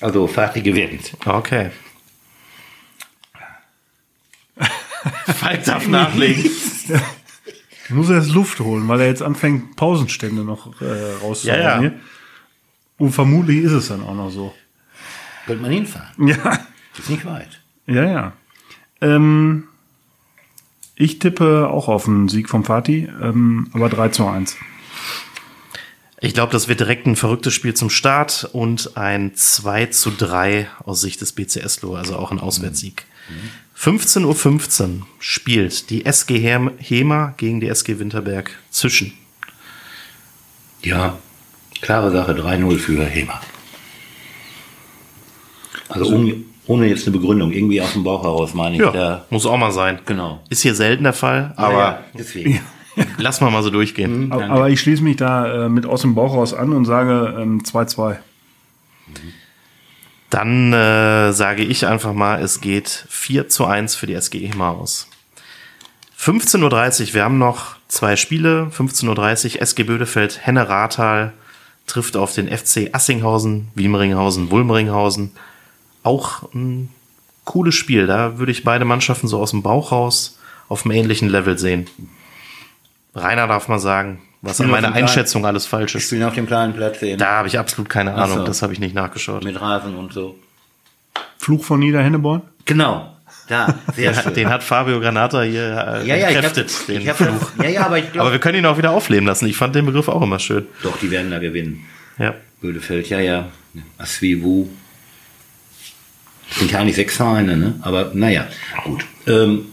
[0.00, 1.12] Also Fatih gewinnt.
[1.24, 1.70] Okay.
[5.26, 6.50] Falk darf nachlegen.
[7.88, 11.62] Ich muss erst Luft holen, weil er jetzt anfängt, Pausenstände noch äh, rauszuholen.
[11.62, 11.90] Ja, ja.
[12.98, 14.54] Und vermutlich ist es dann auch noch so.
[15.46, 16.28] Könnte man hinfahren.
[16.28, 16.58] Ja,
[16.98, 17.60] Ist nicht weit.
[17.86, 18.32] ja, ja.
[19.00, 19.64] Ähm,
[20.96, 24.56] ich tippe auch auf einen Sieg vom Fatih, ähm, aber 3 zu 1.
[26.20, 30.68] Ich glaube, das wird direkt ein verrücktes Spiel zum Start und ein 2 zu 3
[30.84, 33.06] aus Sicht des BC Eslohe, also auch ein Auswärtssieg.
[33.76, 39.12] 15.15 Uhr spielt die SG Hem- Hema gegen die SG Winterberg zwischen.
[40.82, 41.18] Ja,
[41.80, 43.40] klare Sache, 3-0 für Hema.
[45.88, 46.34] Also ohne,
[46.66, 49.24] ohne jetzt eine Begründung, irgendwie aus dem Bauch heraus meine ich Ja, da.
[49.30, 50.00] muss auch mal sein.
[50.06, 50.40] Genau.
[50.50, 52.60] Ist hier selten der Fall, aber ja, deswegen.
[53.18, 54.30] lass mal mal so durchgehen.
[54.32, 57.36] Aber, aber ich schließe mich da äh, mit aus dem Bauch raus an und sage
[57.40, 58.16] ähm, 2-2.
[60.30, 64.70] Dann äh, sage ich einfach mal, es geht 4 zu 1 für die SG Hema
[64.70, 65.08] aus.
[66.20, 68.70] 15.30 Uhr, wir haben noch zwei Spiele.
[68.76, 71.32] 15.30 Uhr, SG Bödefeld, Henne Rathal
[71.86, 75.32] trifft auf den FC Assinghausen, Wilmeringhausen, Wulmeringhausen.
[76.02, 76.90] Auch ein
[77.44, 78.06] cooles Spiel.
[78.06, 81.88] Da würde ich beide Mannschaften so aus dem Bauch raus auf einem ähnlichen Level sehen.
[83.14, 84.92] Rainer darf mal sagen, was an meiner.
[84.92, 86.04] Einschätzung alles falsch ist.
[86.04, 87.18] spielen auf dem kleinen Platz eben.
[87.18, 88.44] Da habe ich absolut keine Ahnung, so.
[88.44, 89.44] das habe ich nicht nachgeschaut.
[89.44, 90.38] Mit Rasen und so.
[91.38, 92.42] Fluch von Niederhenneborn?
[92.64, 93.14] Genau.
[93.48, 94.34] Da, sehr Den, schön.
[94.34, 95.62] den hat Fabio Granata hier
[96.02, 97.50] äh, ja, ja, ich hab, den Fluch.
[97.56, 99.46] das, ja, ja, aber ich Aber glaube, wir können ihn auch wieder aufleben lassen.
[99.46, 100.66] Ich fand den Begriff auch immer schön.
[100.82, 101.84] doch, die werden da gewinnen.
[102.18, 102.34] Ja.
[102.60, 103.48] Bödefeld, ja, ja.
[103.96, 104.68] Aswivu.
[106.50, 107.74] Sind ja eigentlich sechs Vereine, ne?
[107.82, 108.46] Aber naja,
[108.84, 109.04] gut.
[109.26, 109.66] Ähm,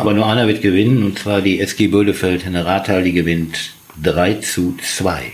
[0.00, 3.74] aber nur einer wird gewinnen, und zwar die SG Bödefeld in der Rathal, die gewinnt
[4.02, 5.32] 3 zu 2.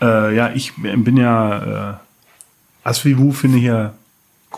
[0.00, 3.94] Äh, ja, ich bin ja, äh, Asvivu finde ich ja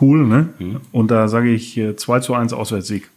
[0.00, 0.48] cool, ne?
[0.92, 3.08] Und da sage ich äh, 2 zu 1 Auswärtssieg.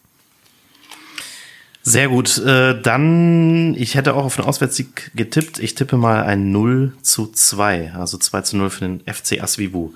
[1.88, 2.40] Sehr gut.
[2.40, 5.60] Äh, dann, ich hätte auch auf den Auswärtssieg getippt.
[5.60, 7.94] Ich tippe mal ein 0 zu 2.
[7.94, 9.94] Also 2 zu 0 für den FC Asvivu.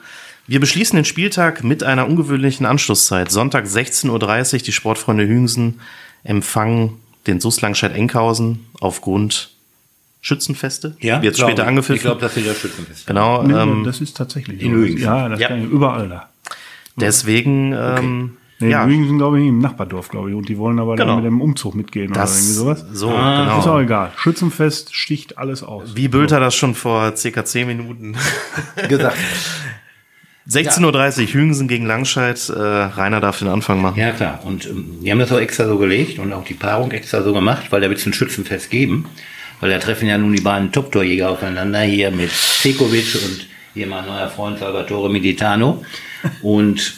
[0.50, 3.30] Wir beschließen den Spieltag mit einer ungewöhnlichen Anschlusszeit.
[3.30, 4.60] Sonntag 16.30 Uhr.
[4.62, 5.80] Die Sportfreunde Hüngsen
[6.24, 6.94] empfangen
[7.28, 9.52] den SUS Langscheid-Enkhausen aufgrund
[10.22, 10.98] Schützenfeste.
[11.02, 11.68] Ja, Wird später ich.
[11.68, 11.96] angepfiffen.
[11.98, 13.44] Ich glaube, dass sie das Schützenfest Genau.
[13.44, 14.78] Nee, ähm, das ist tatsächlich in so.
[14.78, 14.98] Lüingen.
[14.98, 15.50] Ja, das Ja.
[15.50, 16.30] kann ich überall da.
[16.96, 18.32] deswegen, ähm,
[18.62, 20.36] Nee, ja, sind, glaube ich, im Nachbardorf, glaube ich.
[20.36, 21.14] Und die wollen aber Genau.
[21.14, 22.86] dann mit dem Umzug mitgehen oder irgendwie das sowas.
[22.92, 23.80] so, Ah, Ist auch genau.
[23.80, 24.12] egal.
[24.18, 25.96] Schützenfest sticht alles aus.
[25.96, 28.18] Wie Bülter das schon vor circa 10 Minuten.
[28.90, 29.16] gesagt.
[30.48, 32.50] 16.30 Uhr, Hügensen gegen Langscheid.
[32.50, 34.00] Äh, Rainer darf den Anfang machen.
[34.00, 34.42] Ja, klar.
[34.44, 37.34] Und ähm, die haben das auch extra so gelegt und auch die Paarung extra so
[37.34, 39.06] gemacht, weil da wird es ein Schützenfest geben.
[39.60, 44.06] Weil da treffen ja nun die beiden Top-Torjäger aufeinander, hier mit Sekovic und hier mein
[44.06, 45.84] neuer Freund Salvatore Militano.
[46.42, 46.96] Und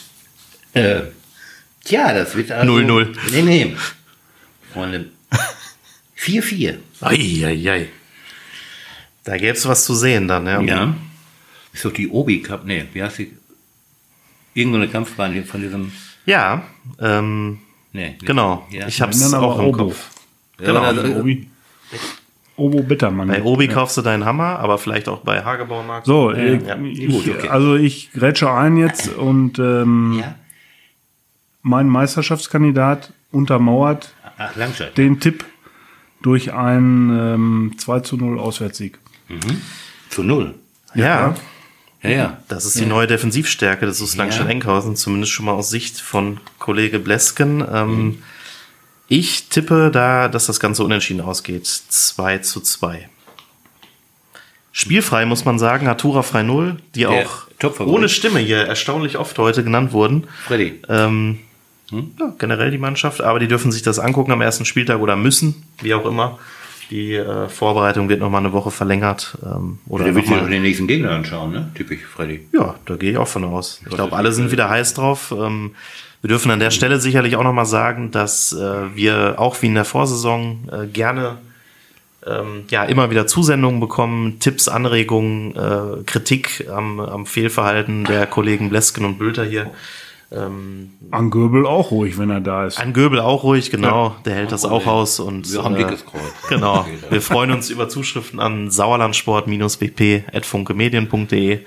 [0.74, 1.02] äh,
[1.84, 2.72] tja, das wird also...
[2.72, 3.16] 0-0.
[3.32, 3.76] Nee, nee.
[4.72, 5.08] Freunde,
[6.18, 6.76] 4-4.
[7.02, 7.90] Eieiei.
[9.24, 10.62] Da gäbe es was zu sehen dann, ja.
[10.62, 10.96] Ja.
[11.74, 13.32] Ist doch die Obi Cup, nee, wie heißt die?
[14.54, 15.92] Irgendwo eine Kampfbahn hier von diesem,
[16.26, 16.64] Ja,
[17.00, 17.60] ähm,
[17.94, 18.16] nee.
[18.20, 18.68] genau.
[18.70, 18.88] Ja.
[18.88, 19.78] Ich hab's dann auch im Obo.
[19.86, 20.10] Kopf.
[20.60, 20.82] Ja, genau.
[20.82, 21.48] also- Obi.
[22.58, 23.28] Obo Bittermann.
[23.30, 26.06] Bei Obi kaufst du deinen Hammer, aber vielleicht auch bei Hagebaumarkt.
[26.06, 26.76] So, äh, Ja.
[26.78, 27.48] ich, Gut, okay.
[27.48, 30.36] also ich grätsche ein jetzt und ähm, Ja.
[31.64, 34.52] mein Meisterschaftskandidat untermauert Ach,
[34.98, 35.46] den Tipp
[36.22, 39.00] durch einen ähm, 2 zu 0 Auswärtssieg.
[40.10, 40.56] Zu null.
[40.94, 41.36] Ja, Ja,
[42.04, 42.38] ja.
[42.48, 47.00] das ist die neue Defensivstärke des SUS Langstedt-Enkhausen, zumindest schon mal aus Sicht von Kollege
[47.00, 47.64] Blesken.
[47.72, 48.24] Ähm,
[49.08, 51.68] Ich tippe da, dass das Ganze unentschieden ausgeht.
[51.68, 53.10] 2 zu 2.
[54.72, 57.48] Spielfrei muss man sagen, Hatura frei 0, die Der auch
[57.82, 60.28] ohne Stimme hier erstaunlich oft heute genannt wurden.
[60.48, 60.82] Freddy.
[60.88, 61.40] Ähm,
[61.92, 65.64] ja, generell die Mannschaft, aber die dürfen sich das angucken am ersten Spieltag oder müssen,
[65.82, 66.40] wie auch immer.
[66.92, 69.38] Die äh, Vorbereitung wird nochmal eine Woche verlängert.
[69.44, 71.72] Ähm, oder Der wird sich mal- auch den nächsten Gegner anschauen, ne?
[71.74, 72.46] Typisch Freddy.
[72.54, 73.82] ja, da gehe ich auch von aus.
[73.90, 75.34] Ich glaube, alle sind wieder heiß drauf.
[75.36, 75.72] Ähm,
[76.22, 79.74] wir dürfen an der Stelle sicherlich auch nochmal sagen, dass äh, wir auch wie in
[79.76, 81.38] der Vorsaison äh, gerne
[82.28, 88.70] ähm, ja immer wieder Zusendungen bekommen, Tipps, Anregungen, äh, Kritik am, am Fehlverhalten der Kollegen
[88.70, 89.72] Blesken und Bülter hier.
[90.34, 92.80] Ähm, An Göbel auch ruhig, wenn er da ist.
[92.80, 94.16] an Göbel auch ruhig, genau.
[94.24, 96.22] Der hält das auch aus und Wir haben äh, dickes Kreuz.
[96.48, 96.86] Genau.
[97.10, 101.60] Wir freuen uns über Zuschriften an sauerlandsport-wp.funkemedien.de.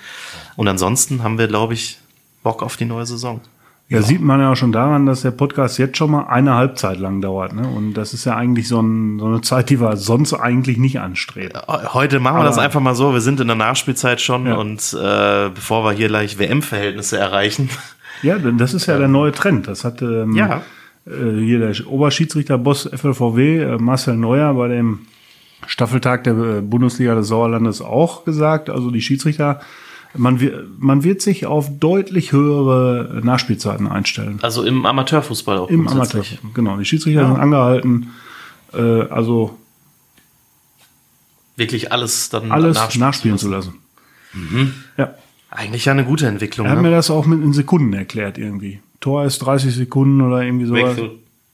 [0.56, 1.98] Und ansonsten haben wir, glaube ich,
[2.42, 3.40] Bock auf die neue Saison.
[3.90, 6.98] Ja, sieht man ja auch schon daran, dass der Podcast jetzt schon mal eine Halbzeit
[6.98, 7.52] lang dauert.
[7.52, 7.68] Ne?
[7.68, 11.00] Und das ist ja eigentlich so, ein, so eine Zeit, die wir sonst eigentlich nicht
[11.00, 11.60] anstreben.
[11.92, 13.12] Heute machen wir Aber- das einfach mal so.
[13.12, 14.54] Wir sind in der Nachspielzeit schon Ja.
[14.54, 17.68] und äh, bevor wir hier gleich WM-Verhältnisse erreichen.
[18.24, 19.68] Ja, denn das ist ja der neue Trend.
[19.68, 20.62] Das hat ähm, Ja.
[21.06, 25.00] äh, hier der Oberschiedsrichter-Boss FLVW, äh, Marcel Neuer, bei dem
[25.66, 28.70] Staffeltag der äh, Bundesliga des Sauerlandes auch gesagt.
[28.70, 29.60] Also die Schiedsrichter,
[30.16, 34.38] man, wird man wird sich auf deutlich höhere Nachspielzeiten einstellen.
[34.42, 35.68] Also im Amateurfußball auch.
[35.70, 36.20] Im Amateur.
[36.22, 36.54] grundsätzlich.
[36.54, 38.10] Genau, die Schiedsrichter sind angehalten,
[38.72, 39.58] äh, also
[41.56, 43.74] Wirklich alles dann alles nachspielen nachspielen zu lassen.
[44.34, 44.66] Ja.
[45.56, 46.66] Eigentlich ja eine gute Entwicklung.
[46.66, 46.96] Er hat mir Ne?
[46.96, 48.80] das auch mit in Sekunden erklärt irgendwie.
[49.00, 50.96] Tor ist 30 Sekunden oder irgendwie sowas.
[50.96, 51.10] Wechsel.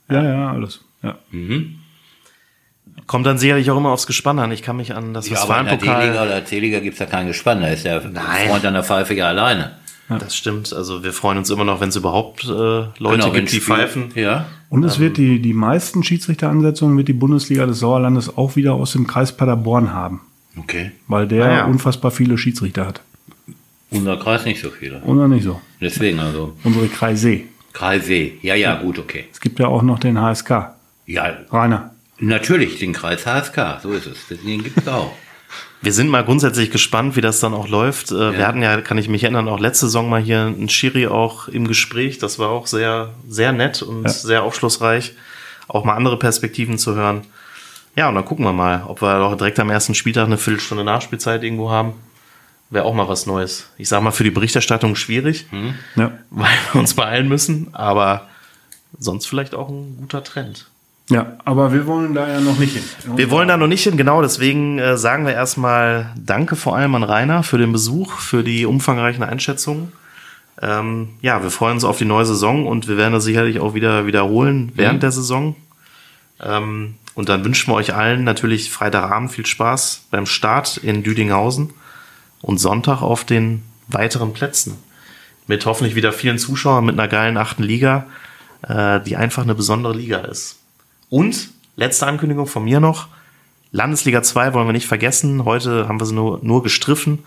[0.08, 0.80] Ja, ja, alles.
[1.02, 1.16] Ja.
[3.06, 4.52] Kommt dann sicherlich auch immer aufs Gespann an.
[4.52, 7.06] Ich kann mich an das Ja, aber in der D-Liga oder C-Liga gibt es ja
[7.06, 7.60] kein Gespann.
[7.60, 8.48] Da ist der Nein.
[8.48, 9.72] Freund an der Pfeife ja alleine.
[10.08, 10.72] Das stimmt.
[10.72, 14.10] Also wir freuen uns immer noch, wenn es überhaupt äh, Leute Genau, gibt, die pfeifen.
[14.16, 14.46] Ja.
[14.68, 18.92] Und es wird die, die meisten Schiedsrichteransetzungen wird die Bundesliga des Sauerlandes auch wieder aus
[18.92, 20.20] dem Kreis Paderborn haben,
[20.58, 20.90] Okay.
[21.06, 21.64] weil der Ah ja.
[21.66, 23.02] unfassbar viele Schiedsrichter hat.
[23.90, 25.00] Unser Kreis nicht so viele.
[25.02, 25.60] Oder nicht so?
[25.80, 26.56] Deswegen also.
[26.64, 27.40] Unsere Kreise.
[27.72, 28.38] Kreis See.
[28.42, 29.26] Ja, ja, gut, okay.
[29.32, 30.70] Es gibt ja auch noch den HSK.
[31.06, 31.90] Ja, Rainer.
[32.18, 33.80] natürlich den Kreis HSK.
[33.82, 34.26] So ist es.
[34.44, 35.12] Den gibt es auch.
[35.82, 38.12] Wir sind mal grundsätzlich gespannt, wie das dann auch läuft.
[38.12, 41.06] Äh, Wir hatten ja, kann ich mich erinnern, auch letzte Saison mal hier einen Schiri
[41.06, 42.18] auch im Gespräch.
[42.18, 45.14] Das war auch sehr, sehr nett und sehr aufschlussreich,
[45.68, 47.22] auch mal andere Perspektiven zu hören.
[47.96, 50.84] Ja, und dann gucken wir mal, ob wir doch direkt am ersten Spieltag eine Viertelstunde
[50.84, 51.94] Nachspielzeit irgendwo haben.
[52.70, 53.68] Wäre auch mal was Neues.
[53.78, 55.46] Ich sag mal, für die Berichterstattung schwierig,
[55.96, 56.12] Ja.
[56.30, 58.28] weil wir uns beeilen müssen, aber
[58.98, 60.68] sonst vielleicht auch ein guter Trend.
[61.08, 62.84] Ja, aber wir wollen da ja noch nicht hin.
[63.16, 66.94] Wir wollen da noch nicht hin, genau, deswegen äh, sagen wir erstmal Danke vor allem
[66.94, 69.90] an Rainer für den Besuch, für die umfangreichen Einschätzungen.
[70.62, 73.74] Ähm, ja, wir freuen uns auf die neue Saison und wir werden das sicherlich auch
[73.74, 75.56] wieder wiederholen während der Saison.
[76.40, 81.70] Ähm, und dann wünschen wir euch allen natürlich Freitagabend viel Spaß beim Start in Düdinghausen
[82.42, 84.78] und Sonntag auf den weiteren Plätzen.
[85.46, 88.06] Mit hoffentlich wieder vielen Zuschauern, mit einer geilen achten Liga,
[88.62, 90.58] äh, die einfach eine besondere Liga ist.
[91.08, 93.08] Und letzte Ankündigung von mir noch.
[93.72, 95.44] Landesliga 2 wollen wir nicht vergessen.
[95.44, 97.20] Heute haben wir sie nur, nur gestriffen.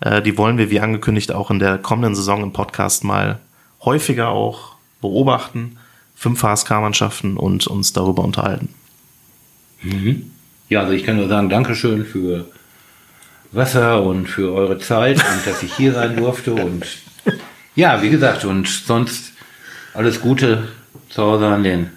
[0.00, 3.40] Äh, die wollen wir, wie angekündigt, auch in der kommenden Saison im Podcast mal
[3.84, 5.78] häufiger auch beobachten.
[6.14, 8.70] Fünf HSK-Mannschaften und uns darüber unterhalten.
[9.82, 10.30] Mhm.
[10.68, 12.46] Ja, also ich kann nur sagen, Dankeschön für
[13.52, 16.54] Wasser und für eure Zeit und dass ich hier sein durfte.
[16.54, 16.86] Und
[17.74, 19.32] ja, wie gesagt, und sonst
[19.94, 20.68] alles Gute
[21.08, 21.90] zu Hause an den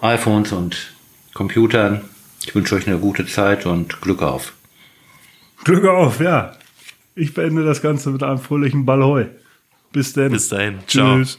[0.00, 0.92] iPhones und
[1.34, 2.02] Computern.
[2.44, 4.54] Ich wünsche euch eine gute Zeit und Glück auf.
[5.64, 6.56] Glück auf, ja.
[7.14, 9.26] Ich beende das Ganze mit einem fröhlichen Ballheu.
[9.92, 10.32] Bis denn.
[10.32, 10.78] Bis dahin.
[10.86, 11.18] Ciao.
[11.18, 11.38] Tschüss.